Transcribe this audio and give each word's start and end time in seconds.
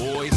Oi. 0.00 0.30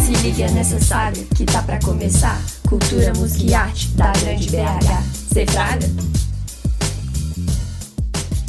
Se 0.00 0.12
liga 0.24 0.50
nessa 0.50 0.80
saga 0.80 1.22
que 1.36 1.46
tá 1.46 1.62
pra 1.62 1.78
começar. 1.78 2.36
Cultura, 2.68 3.12
música 3.16 3.48
e 3.48 3.54
arte 3.54 3.88
da 3.90 4.10
grande 4.10 4.50
BH. 4.50 5.02
Cê 5.32 5.46
fraga? 5.46 5.86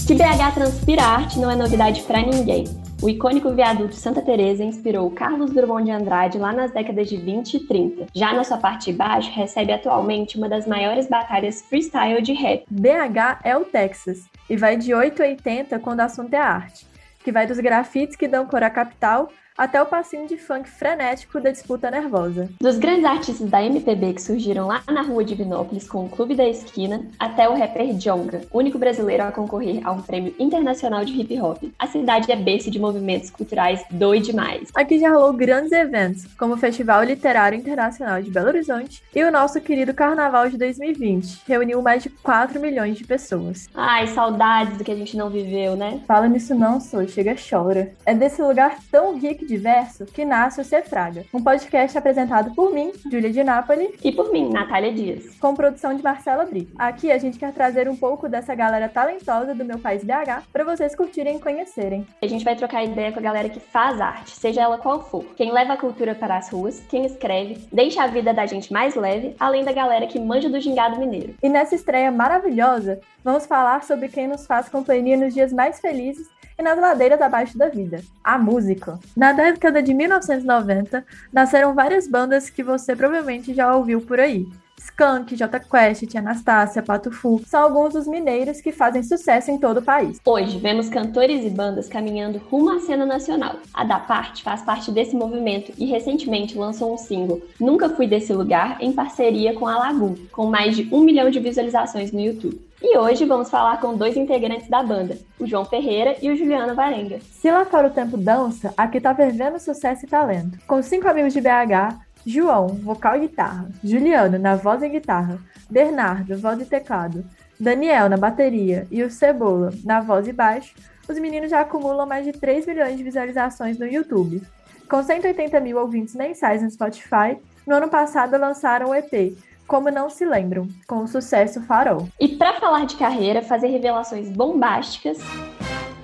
Que 0.08 0.16
BH 0.16 0.56
transpira 0.56 1.04
arte 1.04 1.40
não 1.40 1.52
é 1.52 1.56
novidade 1.56 2.02
para 2.02 2.20
ninguém. 2.22 2.66
O 3.00 3.08
icônico 3.08 3.52
viaduto 3.52 3.94
Santa 3.94 4.24
Teresa 4.24 4.64
inspirou 4.64 5.12
Carlos 5.12 5.52
Drummond 5.52 5.86
de 5.86 5.92
Andrade 5.92 6.40
lá 6.40 6.52
nas 6.52 6.72
décadas 6.72 7.10
de 7.10 7.18
20 7.18 7.54
e 7.54 7.60
30. 7.60 8.08
Já 8.16 8.34
na 8.34 8.44
sua 8.44 8.58
parte 8.58 8.92
de 8.92 8.98
baixo, 8.98 9.30
recebe 9.32 9.72
atualmente 9.72 10.38
uma 10.38 10.50
das 10.50 10.66
maiores 10.66 11.08
batalhas 11.08 11.62
freestyle 11.62 12.24
de 12.24 12.34
rap. 12.34 12.66
BH 12.72 13.42
é 13.44 13.56
o 13.56 13.66
Texas 13.66 14.24
e 14.50 14.58
vai 14.58 14.78
de 14.78 14.96
8 14.96 15.22
a 15.22 15.26
80 15.28 15.78
quando 15.78 16.00
o 16.00 16.04
assunto 16.04 16.34
é 16.34 16.40
arte, 16.40 16.88
que 17.24 17.32
vai 17.32 17.46
dos 17.46 17.60
grafites 17.60 18.16
que 18.16 18.28
dão 18.28 18.48
cor 18.48 18.64
à 18.64 18.70
capital 18.72 19.30
até 19.58 19.82
o 19.82 19.86
passinho 19.86 20.28
de 20.28 20.38
funk 20.38 20.70
frenético 20.70 21.40
da 21.40 21.52
disputa 21.52 21.90
nervosa. 21.90 22.50
Dos 22.60 22.78
grandes 22.78 23.06
artistas 23.06 23.50
da 23.50 23.64
MPB 23.64 24.14
que 24.14 24.22
surgiram 24.22 24.68
lá 24.68 24.84
na 24.88 25.02
rua 25.02 25.24
de 25.24 25.36
Vinópolis 25.36 25.88
com 25.88 26.06
o 26.06 26.10
Clube 26.10 26.36
da 26.36 26.48
Esquina, 26.48 27.06
até 27.20 27.48
o 27.48 27.56
rapper 27.56 27.94
Jonga, 27.94 28.42
único 28.52 28.78
brasileiro 28.78 29.24
a 29.24 29.32
concorrer 29.32 29.80
a 29.88 29.92
um 29.92 30.02
prêmio 30.02 30.36
internacional 30.38 31.06
de 31.06 31.14
hip 31.14 31.40
hop. 31.40 31.64
A 31.80 31.88
cidade 31.88 32.32
é 32.32 32.36
berço 32.36 32.70
de 32.70 32.80
movimentos 32.80 33.30
culturais 33.30 33.84
doido 33.90 34.26
demais. 34.26 34.70
Aqui 34.76 35.00
já 35.00 35.12
rolou 35.12 35.34
grandes 35.34 35.72
eventos, 35.72 36.26
como 36.38 36.56
o 36.56 36.58
Festival 36.58 37.04
Literário 37.04 37.58
Internacional 37.58 38.22
de 38.22 38.32
Belo 38.32 38.48
Horizonte 38.48 39.02
e 39.14 39.24
o 39.24 39.32
nosso 39.32 39.62
querido 39.62 39.94
Carnaval 39.94 40.50
de 40.50 40.58
2020, 40.58 41.44
reuniu 41.48 41.82
mais 41.82 42.04
de 42.04 42.10
4 42.10 42.60
milhões 42.60 42.98
de 42.98 43.06
pessoas. 43.06 43.70
Ai, 43.74 44.08
saudades 44.08 44.78
do 44.78 44.84
que 44.84 44.92
a 44.92 44.96
gente 44.96 45.16
não 45.16 45.30
viveu, 45.30 45.76
né? 45.76 46.02
Fala 46.08 46.28
nisso 46.28 46.56
não, 46.56 46.80
sou, 46.80 47.08
chega 47.08 47.36
chora. 47.36 47.94
É 48.06 48.14
desse 48.14 48.42
lugar 48.42 48.78
tão 48.92 49.18
rico 49.18 49.45
diverso 49.46 50.06
que 50.06 50.26
nasce 50.26 50.60
o 50.60 50.64
Cefraga, 50.64 51.26
um 51.34 51.42
podcast 51.42 51.98
apresentado 51.98 52.54
por 52.54 52.74
mim, 52.74 52.92
Júlia 53.10 53.32
de 53.32 53.44
Nápoles, 53.44 53.92
e 54.04 54.12
por 54.12 54.32
mim, 54.32 54.50
Natália 54.50 54.92
Dias, 54.92 55.38
com 55.40 55.56
produção 55.56 55.96
de 55.96 56.04
Marcela 56.04 56.46
Brito. 56.46 56.74
Aqui 56.78 57.12
a 57.12 57.18
gente 57.18 57.40
quer 57.40 57.54
trazer 57.54 57.88
um 57.88 57.96
pouco 57.96 58.28
dessa 58.28 58.54
galera 58.56 58.90
talentosa 58.90 59.54
do 59.54 59.64
meu 59.64 59.80
país 59.80 60.04
BH 60.04 60.44
para 60.52 60.64
vocês 60.64 60.96
curtirem 60.96 61.38
e 61.38 61.40
conhecerem. 61.40 62.06
A 62.22 62.28
gente 62.28 62.44
vai 62.44 62.56
trocar 62.56 62.84
ideia 62.84 63.12
com 63.12 63.20
a 63.20 63.24
galera 63.24 63.50
que 63.50 63.60
faz 63.60 64.02
arte, 64.02 64.32
seja 64.32 64.62
ela 64.62 64.78
qual 64.78 65.04
for, 65.04 65.24
quem 65.36 65.52
leva 65.52 65.74
a 65.74 65.78
cultura 65.78 66.16
para 66.16 66.38
as 66.38 66.50
ruas, 66.50 66.82
quem 66.90 67.06
escreve, 67.06 67.68
deixa 67.72 68.04
a 68.04 68.08
vida 68.08 68.34
da 68.34 68.46
gente 68.46 68.74
mais 68.74 68.96
leve, 68.96 69.36
além 69.40 69.64
da 69.64 69.72
galera 69.72 70.08
que 70.08 70.20
manja 70.20 70.50
do 70.50 70.60
gingado 70.60 71.00
mineiro. 71.00 71.36
E 71.42 71.50
nessa 71.50 71.76
estreia 71.76 72.12
maravilhosa, 72.12 73.00
vamos 73.24 73.46
falar 73.46 73.84
sobre 73.84 74.08
quem 74.08 74.28
nos 74.28 74.46
faz 74.46 74.70
companhia 74.70 75.18
nos 75.18 75.34
dias 75.34 75.54
mais 75.54 75.80
felizes 75.80 76.28
e 76.58 76.64
nas 76.64 76.80
ladeiras 76.80 77.22
abaixo 77.22 77.58
da 77.58 77.68
vida, 77.68 78.02
a 78.24 78.38
música. 78.38 79.00
Na 79.16 79.34
década 79.34 79.82
de 79.82 79.94
1990, 79.94 81.06
nasceram 81.32 81.74
várias 81.74 82.08
bandas 82.08 82.50
que 82.50 82.64
você 82.64 82.96
provavelmente 82.96 83.54
já 83.54 83.76
ouviu 83.76 84.02
por 84.02 84.20
aí. 84.20 84.46
Skank, 84.86 85.36
J 85.36 85.60
Quest, 85.60 86.06
Tia 86.06 86.20
Anastácia, 86.20 86.84
Pato 86.84 87.12
Fu, 87.12 87.42
são 87.46 87.64
alguns 87.64 87.94
dos 87.94 88.08
mineiros 88.08 88.62
que 88.62 88.72
fazem 88.72 89.02
sucesso 89.02 89.50
em 89.50 89.58
todo 89.58 89.78
o 89.78 89.82
país. 89.82 90.20
Hoje, 90.24 90.60
vemos 90.60 90.90
cantores 90.90 91.44
e 91.44 91.50
bandas 91.50 91.88
caminhando 91.88 92.38
rumo 92.38 92.70
à 92.70 92.80
cena 92.80 93.06
nacional. 93.06 93.56
A 93.74 93.84
Da 93.84 94.00
Parte 94.00 94.44
faz 94.44 94.62
parte 94.62 94.92
desse 94.92 95.16
movimento 95.16 95.74
e 95.78 95.86
recentemente 95.86 96.58
lançou 96.58 96.94
um 96.94 96.98
single, 96.98 97.42
Nunca 97.60 97.90
Fui 97.90 98.06
Desse 98.06 98.34
Lugar, 98.34 98.78
em 98.80 98.92
parceria 98.92 99.54
com 99.54 99.68
a 99.68 99.78
Lagoon, 99.78 100.16
com 100.32 100.46
mais 100.46 100.76
de 100.76 100.88
um 100.94 101.02
milhão 101.02 101.30
de 101.30 101.40
visualizações 101.40 102.12
no 102.12 102.20
YouTube. 102.20 102.60
E 102.82 102.98
hoje 102.98 103.24
vamos 103.24 103.50
falar 103.50 103.80
com 103.80 103.96
dois 103.96 104.18
integrantes 104.18 104.68
da 104.68 104.84
banda, 104.84 105.18
o 105.40 105.48
João 105.48 105.64
Ferreira 105.64 106.18
e 106.22 106.30
o 106.30 106.36
Juliano 106.36 106.76
Varenga. 106.76 107.20
Se 107.22 107.50
lá 107.50 107.64
fora 107.64 107.88
o 107.88 107.92
tempo 107.92 108.18
dança, 108.18 108.74
aqui 108.76 109.00
tá 109.00 109.16
fervendo 109.16 109.60
sucesso 109.60 110.06
e 110.06 110.10
talento. 110.10 110.60
Com 110.68 110.82
cinco 110.82 111.08
amigos 111.08 111.32
de 111.32 111.40
BH, 111.40 111.98
João, 112.26 112.68
vocal 112.68 113.16
e 113.16 113.22
guitarra, 113.22 113.70
Juliano, 113.82 114.38
na 114.38 114.58
voz 114.58 114.84
e 114.84 114.90
guitarra, 114.90 115.40
Bernardo, 115.70 116.38
voz 116.38 116.60
e 116.60 116.66
teclado, 116.66 117.26
Daniel, 117.58 118.10
na 118.10 118.18
bateria 118.18 118.86
e 118.92 119.02
o 119.04 119.10
Cebola, 119.10 119.72
na 119.86 120.02
voz 120.02 120.28
e 120.28 120.34
baixo, 120.34 120.76
os 121.08 121.18
meninos 121.18 121.50
já 121.50 121.62
acumulam 121.62 122.06
mais 122.06 122.26
de 122.26 122.34
3 122.34 122.66
milhões 122.66 122.98
de 122.98 123.04
visualizações 123.04 123.80
no 123.80 123.86
YouTube. 123.86 124.42
Com 124.90 125.02
180 125.02 125.60
mil 125.62 125.80
ouvintes 125.80 126.14
mensais 126.14 126.62
no 126.62 126.70
Spotify, 126.70 127.38
no 127.66 127.76
ano 127.76 127.88
passado 127.88 128.38
lançaram 128.38 128.90
o 128.90 128.96
EP 128.96 129.36
como 129.68 129.90
não 129.90 130.10
se 130.10 130.26
lembram, 130.26 130.68
com 130.88 131.04
o 131.04 131.08
sucesso 131.08 131.62
Farol. 131.62 132.08
E 132.20 132.30
para 132.30 132.60
falar 132.60 132.86
de 132.86 132.96
carreira, 132.96 133.42
fazer 133.42 133.68
revelações 133.68 134.30
bombásticas 134.30 135.18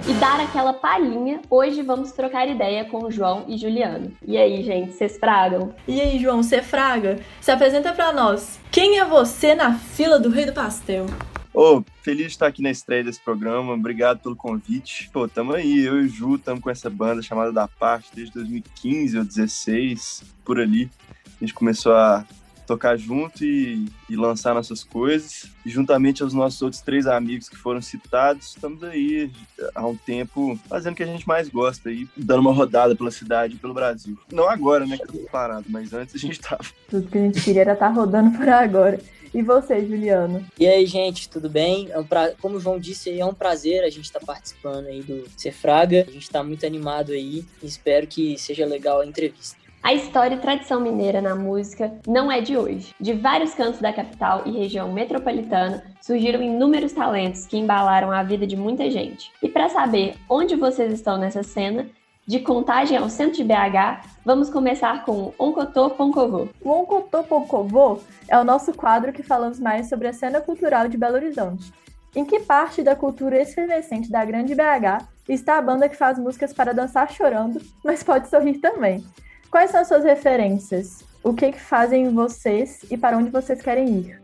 e 0.07 0.13
dar 0.13 0.39
aquela 0.39 0.73
palhinha, 0.73 1.41
hoje 1.49 1.81
vamos 1.81 2.11
trocar 2.11 2.47
ideia 2.47 2.85
com 2.85 3.03
o 3.05 3.11
João 3.11 3.45
e 3.47 3.57
Juliano. 3.57 4.11
E 4.25 4.37
aí, 4.37 4.63
gente, 4.63 4.93
vocês 4.93 5.17
fragam? 5.17 5.73
E 5.87 6.01
aí, 6.01 6.19
João, 6.19 6.41
você 6.41 6.61
fraga? 6.61 7.19
Se 7.39 7.51
apresenta 7.51 7.93
para 7.93 8.11
nós. 8.11 8.59
Quem 8.71 8.99
é 8.99 9.05
você 9.05 9.53
na 9.53 9.75
fila 9.75 10.19
do 10.19 10.29
Rei 10.29 10.45
do 10.45 10.53
Pastel? 10.53 11.05
Ô, 11.53 11.77
oh, 11.77 11.83
feliz 12.01 12.27
de 12.27 12.31
estar 12.31 12.47
aqui 12.47 12.61
na 12.61 12.71
estreia 12.71 13.03
desse 13.03 13.19
programa. 13.19 13.73
Obrigado 13.73 14.19
pelo 14.19 14.35
convite. 14.35 15.09
Pô, 15.11 15.27
tamo 15.27 15.53
aí. 15.53 15.85
Eu 15.85 16.01
e 16.01 16.05
o 16.05 16.07
Ju 16.07 16.35
estamos 16.35 16.61
com 16.61 16.69
essa 16.69 16.89
banda 16.89 17.21
chamada 17.21 17.51
Da 17.51 17.67
Parte 17.67 18.09
desde 18.15 18.33
2015 18.33 19.17
ou 19.17 19.23
2016, 19.23 20.23
por 20.45 20.59
ali. 20.59 20.89
A 21.27 21.43
gente 21.43 21.53
começou 21.53 21.93
a 21.93 22.25
tocar 22.65 22.97
junto 22.97 23.43
e, 23.43 23.85
e, 24.09 24.15
lançar 24.15 24.53
nossas 24.53 24.83
coisas. 24.83 25.49
E 25.65 25.69
juntamente 25.69 26.23
aos 26.23 26.33
nossos 26.33 26.61
outros 26.61 26.81
três 26.81 27.07
amigos 27.07 27.49
que 27.49 27.55
foram 27.55 27.81
citados, 27.81 28.49
estamos 28.49 28.83
aí 28.83 29.31
há 29.75 29.85
um 29.85 29.95
tempo 29.95 30.59
fazendo 30.69 30.93
o 30.93 30.95
que 30.95 31.03
a 31.03 31.07
gente 31.07 31.27
mais 31.27 31.49
gosta 31.49 31.89
aí, 31.89 32.07
dando 32.15 32.41
uma 32.41 32.53
rodada 32.53 32.95
pela 32.95 33.11
cidade 33.11 33.55
e 33.55 33.59
pelo 33.59 33.73
Brasil. 33.73 34.17
Não 34.31 34.49
agora, 34.49 34.85
né, 34.85 34.97
que 34.97 35.03
eu 35.03 35.21
tô 35.21 35.29
parado, 35.29 35.65
mas 35.69 35.93
antes 35.93 36.15
a 36.15 36.17
gente 36.17 36.39
tava. 36.39 36.65
Tudo 36.89 37.09
que 37.09 37.17
a 37.17 37.21
gente 37.21 37.41
queria 37.41 37.61
era 37.61 37.73
estar 37.73 37.89
tá 37.89 37.93
rodando 37.93 38.37
por 38.37 38.47
agora. 38.47 38.99
E 39.33 39.41
você, 39.41 39.79
Juliano? 39.85 40.45
E 40.59 40.67
aí, 40.67 40.85
gente, 40.85 41.29
tudo 41.29 41.49
bem? 41.49 41.87
É 41.89 41.97
um 41.97 42.03
pra... 42.03 42.31
Como 42.41 42.57
o 42.57 42.59
João 42.59 42.77
disse, 42.77 43.17
é 43.17 43.25
um 43.25 43.33
prazer 43.33 43.81
a 43.83 43.89
gente 43.89 44.05
estar 44.05 44.19
tá 44.19 44.25
participando 44.25 44.87
aí 44.87 45.01
do 45.01 45.23
Cefraga. 45.37 46.01
A 46.01 46.11
gente 46.11 46.23
está 46.23 46.43
muito 46.43 46.65
animado 46.65 47.13
aí 47.13 47.45
e 47.63 47.65
espero 47.65 48.05
que 48.07 48.37
seja 48.37 48.65
legal 48.65 48.99
a 48.99 49.05
entrevista. 49.05 49.60
A 49.83 49.95
história 49.95 50.35
e 50.35 50.39
tradição 50.39 50.79
mineira 50.79 51.21
na 51.21 51.35
música 51.35 51.91
não 52.07 52.31
é 52.31 52.39
de 52.39 52.55
hoje. 52.55 52.93
De 52.99 53.13
vários 53.13 53.55
cantos 53.55 53.81
da 53.81 53.91
capital 53.91 54.43
e 54.45 54.51
região 54.51 54.93
metropolitana 54.93 55.83
surgiram 55.99 56.41
inúmeros 56.41 56.93
talentos 56.93 57.47
que 57.47 57.57
embalaram 57.57 58.11
a 58.11 58.21
vida 58.21 58.45
de 58.45 58.55
muita 58.55 58.91
gente. 58.91 59.31
E 59.41 59.49
para 59.49 59.69
saber 59.69 60.15
onde 60.29 60.55
vocês 60.55 60.93
estão 60.93 61.17
nessa 61.17 61.41
cena, 61.41 61.89
de 62.27 62.39
Contagem 62.39 62.95
ao 62.95 63.09
centro 63.09 63.37
de 63.37 63.43
BH, 63.43 64.05
vamos 64.23 64.51
começar 64.51 65.03
com 65.03 65.13
o 65.13 65.33
Oncotô 65.39 65.89
Poncovô. 65.89 66.47
O 66.61 66.69
Oncotô 66.69 67.23
Poncovô 67.23 67.99
é 68.29 68.37
o 68.37 68.43
nosso 68.43 68.73
quadro 68.73 69.11
que 69.11 69.23
falamos 69.23 69.59
mais 69.59 69.89
sobre 69.89 70.07
a 70.07 70.13
cena 70.13 70.39
cultural 70.39 70.87
de 70.87 70.97
Belo 70.97 71.15
Horizonte. 71.15 71.73
Em 72.15 72.23
que 72.23 72.41
parte 72.41 72.83
da 72.83 72.95
cultura 72.95 73.41
efervescente 73.41 74.11
da 74.11 74.23
grande 74.23 74.53
BH 74.53 75.07
está 75.27 75.57
a 75.57 75.61
banda 75.61 75.89
que 75.89 75.97
faz 75.97 76.19
músicas 76.19 76.53
para 76.53 76.71
dançar 76.73 77.11
chorando, 77.11 77.59
mas 77.83 78.03
pode 78.03 78.29
sorrir 78.29 78.59
também? 78.59 79.03
Quais 79.51 79.69
são 79.69 79.81
as 79.81 79.87
suas 79.89 80.05
referências? 80.05 81.03
O 81.21 81.33
que, 81.33 81.51
que 81.51 81.59
fazem 81.59 82.09
vocês 82.13 82.85
e 82.89 82.97
para 82.97 83.17
onde 83.17 83.29
vocês 83.29 83.61
querem 83.61 83.99
ir? 83.99 84.21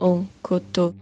Um 0.00 0.24
cotô. 0.40 0.94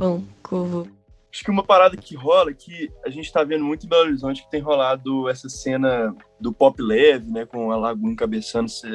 Um 0.00 0.24
covo. 0.42 0.88
Acho 1.30 1.44
que 1.44 1.50
uma 1.50 1.62
parada 1.62 1.98
que 1.98 2.16
rola, 2.16 2.50
que 2.54 2.90
a 3.04 3.10
gente 3.10 3.30
tá 3.30 3.44
vendo 3.44 3.62
muito 3.62 3.84
em 3.84 3.88
Belo 3.90 4.04
Horizonte, 4.04 4.42
que 4.42 4.50
tem 4.50 4.62
rolado 4.62 5.28
essa 5.28 5.50
cena 5.50 6.16
do 6.40 6.50
pop 6.50 6.80
leve, 6.80 7.30
né, 7.30 7.44
com 7.44 7.70
a 7.70 7.76
Lagoon 7.76 8.12
encabeçando 8.12 8.64
esse, 8.64 8.88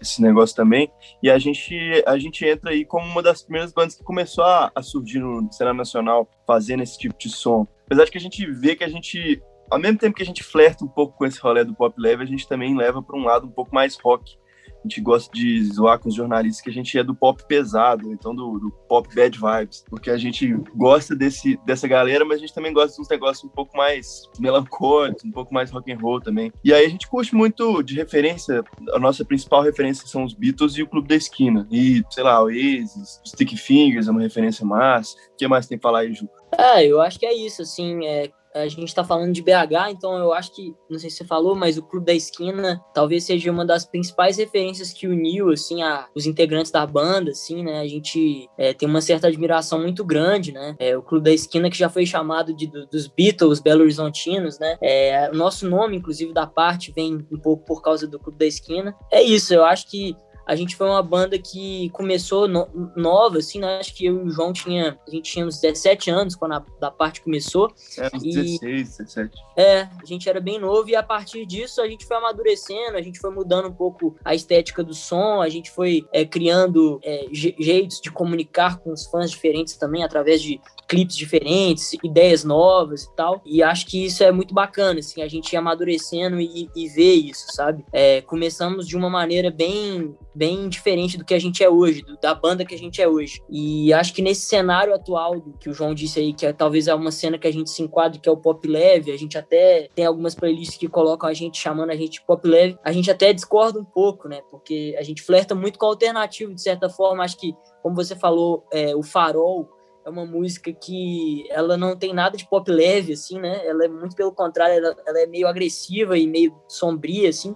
esse, 0.00 0.22
negócio 0.22 0.54
também, 0.54 0.88
e 1.20 1.28
a 1.28 1.40
gente, 1.40 1.74
a 2.06 2.16
gente 2.18 2.46
entra 2.46 2.70
aí 2.70 2.84
como 2.84 3.04
uma 3.04 3.20
das 3.20 3.42
primeiras 3.42 3.72
bandas 3.72 3.96
que 3.96 4.04
começou 4.04 4.44
a, 4.44 4.70
a 4.72 4.80
surgir 4.80 5.18
no 5.18 5.52
cenário 5.52 5.76
nacional, 5.76 6.30
fazendo 6.46 6.84
esse 6.84 6.96
tipo 6.96 7.18
de 7.18 7.28
som. 7.28 7.66
Apesar 7.84 8.04
de 8.04 8.12
que 8.12 8.18
a 8.18 8.20
gente 8.20 8.46
vê 8.46 8.76
que 8.76 8.84
a 8.84 8.88
gente 8.88 9.42
ao 9.72 9.78
mesmo 9.78 9.98
tempo 9.98 10.14
que 10.14 10.22
a 10.22 10.26
gente 10.26 10.44
flerta 10.44 10.84
um 10.84 10.88
pouco 10.88 11.16
com 11.16 11.24
esse 11.24 11.40
rolê 11.40 11.64
do 11.64 11.74
pop 11.74 11.94
leve, 11.98 12.22
a 12.22 12.26
gente 12.26 12.46
também 12.46 12.76
leva 12.76 13.02
para 13.02 13.18
um 13.18 13.24
lado 13.24 13.46
um 13.46 13.50
pouco 13.50 13.74
mais 13.74 13.96
rock. 13.96 14.36
A 14.84 14.88
gente 14.88 15.00
gosta 15.00 15.32
de 15.32 15.64
zoar 15.64 15.98
com 15.98 16.08
os 16.08 16.14
jornalistas 16.14 16.60
que 16.60 16.68
a 16.68 16.72
gente 16.72 16.98
é 16.98 17.02
do 17.02 17.14
pop 17.14 17.42
pesado, 17.46 18.12
então 18.12 18.34
do, 18.34 18.58
do 18.58 18.70
pop 18.88 19.08
bad 19.14 19.38
vibes, 19.38 19.84
porque 19.88 20.10
a 20.10 20.18
gente 20.18 20.52
gosta 20.74 21.16
desse, 21.16 21.58
dessa 21.64 21.88
galera, 21.88 22.24
mas 22.24 22.38
a 22.38 22.40
gente 22.40 22.52
também 22.52 22.72
gosta 22.72 22.96
de 22.96 23.00
uns 23.00 23.08
negócios 23.08 23.44
um 23.44 23.48
pouco 23.48 23.76
mais 23.76 24.28
melancólicos, 24.38 25.24
um 25.24 25.30
pouco 25.30 25.54
mais 25.54 25.70
rock 25.70 25.90
and 25.90 25.98
roll 25.98 26.20
também. 26.20 26.52
E 26.62 26.74
aí 26.74 26.84
a 26.84 26.88
gente 26.88 27.08
curte 27.08 27.34
muito 27.34 27.82
de 27.82 27.94
referência, 27.94 28.62
a 28.92 28.98
nossa 28.98 29.24
principal 29.24 29.62
referência 29.62 30.06
são 30.06 30.24
os 30.24 30.34
Beatles 30.34 30.76
e 30.76 30.82
o 30.82 30.88
Clube 30.88 31.08
da 31.08 31.14
Esquina. 31.14 31.66
E, 31.70 32.02
sei 32.10 32.24
lá, 32.24 32.42
o 32.42 32.46
Oasis, 32.46 33.20
Stick 33.24 33.56
Fingers 33.56 34.08
é 34.08 34.10
uma 34.10 34.20
referência 34.20 34.66
massa. 34.66 35.16
O 35.32 35.36
que 35.36 35.48
mais 35.48 35.66
tem 35.66 35.78
pra 35.78 35.88
falar 35.88 36.00
aí, 36.00 36.12
Ju? 36.12 36.28
Ah, 36.58 36.84
eu 36.84 37.00
acho 37.00 37.18
que 37.18 37.24
é 37.24 37.32
isso, 37.32 37.62
assim, 37.62 38.04
é, 38.04 38.30
a 38.54 38.68
gente 38.68 38.84
está 38.84 39.02
falando 39.02 39.32
de 39.32 39.42
BH, 39.42 39.90
então 39.90 40.16
eu 40.16 40.32
acho 40.32 40.54
que, 40.54 40.74
não 40.88 40.98
sei 40.98 41.10
se 41.10 41.16
você 41.16 41.24
falou, 41.24 41.54
mas 41.54 41.78
o 41.78 41.82
Clube 41.82 42.06
da 42.06 42.12
Esquina 42.12 42.82
talvez 42.94 43.24
seja 43.24 43.50
uma 43.50 43.64
das 43.64 43.84
principais 43.84 44.36
referências 44.36 44.92
que 44.92 45.06
uniu, 45.06 45.50
assim, 45.50 45.82
a, 45.82 46.06
os 46.14 46.26
integrantes 46.26 46.70
da 46.70 46.86
banda, 46.86 47.30
assim, 47.30 47.62
né? 47.62 47.80
A 47.80 47.86
gente 47.86 48.48
é, 48.58 48.72
tem 48.72 48.88
uma 48.88 49.00
certa 49.00 49.28
admiração 49.28 49.80
muito 49.80 50.04
grande, 50.04 50.52
né? 50.52 50.76
É, 50.78 50.96
o 50.96 51.02
Clube 51.02 51.24
da 51.24 51.32
Esquina 51.32 51.70
que 51.70 51.78
já 51.78 51.88
foi 51.88 52.04
chamado 52.04 52.54
de, 52.54 52.66
dos 52.66 53.06
Beatles 53.06 53.60
Belo 53.60 53.82
Horizontinos, 53.82 54.58
né? 54.58 54.76
É, 54.82 55.30
o 55.32 55.36
nosso 55.36 55.68
nome, 55.68 55.96
inclusive, 55.96 56.32
da 56.32 56.46
parte 56.46 56.92
vem 56.92 57.26
um 57.30 57.38
pouco 57.38 57.64
por 57.64 57.82
causa 57.82 58.06
do 58.06 58.18
Clube 58.18 58.38
da 58.38 58.46
Esquina. 58.46 58.94
É 59.10 59.22
isso, 59.22 59.54
eu 59.54 59.64
acho 59.64 59.90
que 59.90 60.16
a 60.46 60.56
gente 60.56 60.76
foi 60.76 60.88
uma 60.88 61.02
banda 61.02 61.38
que 61.38 61.90
começou 61.90 62.48
no, 62.48 62.68
nova, 62.96 63.38
assim, 63.38 63.58
né? 63.58 63.78
Acho 63.78 63.94
que 63.94 64.06
eu 64.06 64.24
e 64.24 64.28
o 64.28 64.30
João 64.30 64.52
tinha, 64.52 64.98
a 65.06 65.10
gente 65.10 65.32
tinha 65.32 65.46
uns 65.46 65.60
17 65.60 66.10
anos 66.10 66.34
quando 66.34 66.52
a 66.52 66.64
da 66.80 66.90
parte 66.90 67.20
começou. 67.20 67.72
É, 67.98 68.10
uns 68.14 68.24
e, 68.24 68.30
16, 68.30 68.98
17. 68.98 69.36
É, 69.56 69.80
a 69.82 70.04
gente 70.04 70.28
era 70.28 70.40
bem 70.40 70.58
novo 70.58 70.88
e 70.88 70.96
a 70.96 71.02
partir 71.02 71.46
disso 71.46 71.80
a 71.80 71.88
gente 71.88 72.06
foi 72.06 72.16
amadurecendo, 72.16 72.96
a 72.96 73.02
gente 73.02 73.18
foi 73.18 73.30
mudando 73.30 73.68
um 73.68 73.72
pouco 73.72 74.16
a 74.24 74.34
estética 74.34 74.82
do 74.82 74.94
som, 74.94 75.40
a 75.40 75.48
gente 75.48 75.70
foi 75.70 76.06
é, 76.12 76.24
criando 76.24 77.00
é, 77.02 77.26
jeitos 77.32 78.00
de 78.00 78.10
comunicar 78.10 78.78
com 78.78 78.92
os 78.92 79.06
fãs 79.06 79.30
diferentes 79.30 79.76
também 79.76 80.02
através 80.02 80.42
de 80.42 80.60
clipes 80.88 81.16
diferentes, 81.16 81.94
ideias 82.04 82.44
novas 82.44 83.04
e 83.04 83.16
tal. 83.16 83.40
E 83.46 83.62
acho 83.62 83.86
que 83.86 84.04
isso 84.04 84.22
é 84.22 84.30
muito 84.30 84.52
bacana, 84.52 85.00
assim, 85.00 85.22
a 85.22 85.28
gente 85.28 85.52
ir 85.52 85.56
amadurecendo 85.56 86.38
e, 86.38 86.68
e 86.76 86.88
ver 86.88 87.14
isso, 87.14 87.46
sabe? 87.50 87.84
É, 87.90 88.20
começamos 88.20 88.86
de 88.86 88.96
uma 88.96 89.08
maneira 89.08 89.50
bem 89.50 90.14
bem 90.42 90.68
diferente 90.68 91.16
do 91.16 91.24
que 91.24 91.34
a 91.34 91.38
gente 91.38 91.62
é 91.62 91.70
hoje, 91.70 92.02
do, 92.02 92.16
da 92.16 92.34
banda 92.34 92.64
que 92.64 92.74
a 92.74 92.78
gente 92.78 93.00
é 93.00 93.06
hoje. 93.06 93.40
E 93.48 93.92
acho 93.92 94.12
que 94.12 94.20
nesse 94.20 94.40
cenário 94.40 94.92
atual 94.92 95.38
do 95.38 95.52
que 95.56 95.70
o 95.70 95.72
João 95.72 95.94
disse 95.94 96.18
aí, 96.18 96.32
que 96.32 96.44
é, 96.44 96.52
talvez 96.52 96.88
é 96.88 96.94
uma 96.94 97.12
cena 97.12 97.38
que 97.38 97.46
a 97.46 97.52
gente 97.52 97.70
se 97.70 97.80
enquadre, 97.80 98.18
que 98.18 98.28
é 98.28 98.32
o 98.32 98.36
pop 98.36 98.66
leve, 98.66 99.12
a 99.12 99.16
gente 99.16 99.38
até 99.38 99.88
tem 99.94 100.04
algumas 100.04 100.34
playlists 100.34 100.76
que 100.76 100.88
colocam 100.88 101.30
a 101.30 101.32
gente 101.32 101.60
chamando 101.60 101.90
a 101.90 101.94
gente 101.94 102.14
de 102.14 102.26
pop 102.26 102.44
leve, 102.44 102.76
a 102.82 102.90
gente 102.90 103.08
até 103.08 103.32
discorda 103.32 103.78
um 103.78 103.84
pouco, 103.84 104.26
né? 104.26 104.40
Porque 104.50 104.96
a 104.98 105.02
gente 105.04 105.22
flerta 105.22 105.54
muito 105.54 105.78
com 105.78 105.86
alternativo, 105.86 106.52
de 106.52 106.60
certa 106.60 106.88
forma. 106.88 107.22
Acho 107.22 107.38
que, 107.38 107.54
como 107.80 107.94
você 107.94 108.16
falou, 108.16 108.66
é, 108.72 108.96
o 108.96 109.02
Farol 109.04 109.68
é 110.04 110.10
uma 110.10 110.26
música 110.26 110.72
que 110.72 111.44
ela 111.50 111.76
não 111.76 111.96
tem 111.96 112.12
nada 112.12 112.36
de 112.36 112.48
pop 112.48 112.68
leve, 112.68 113.12
assim, 113.12 113.38
né? 113.38 113.64
Ela 113.64 113.84
é 113.84 113.88
muito 113.88 114.16
pelo 114.16 114.32
contrário, 114.32 114.74
ela, 114.74 114.96
ela 115.06 115.20
é 115.20 115.26
meio 115.26 115.46
agressiva 115.46 116.18
e 116.18 116.26
meio 116.26 116.52
sombria, 116.66 117.28
assim. 117.28 117.54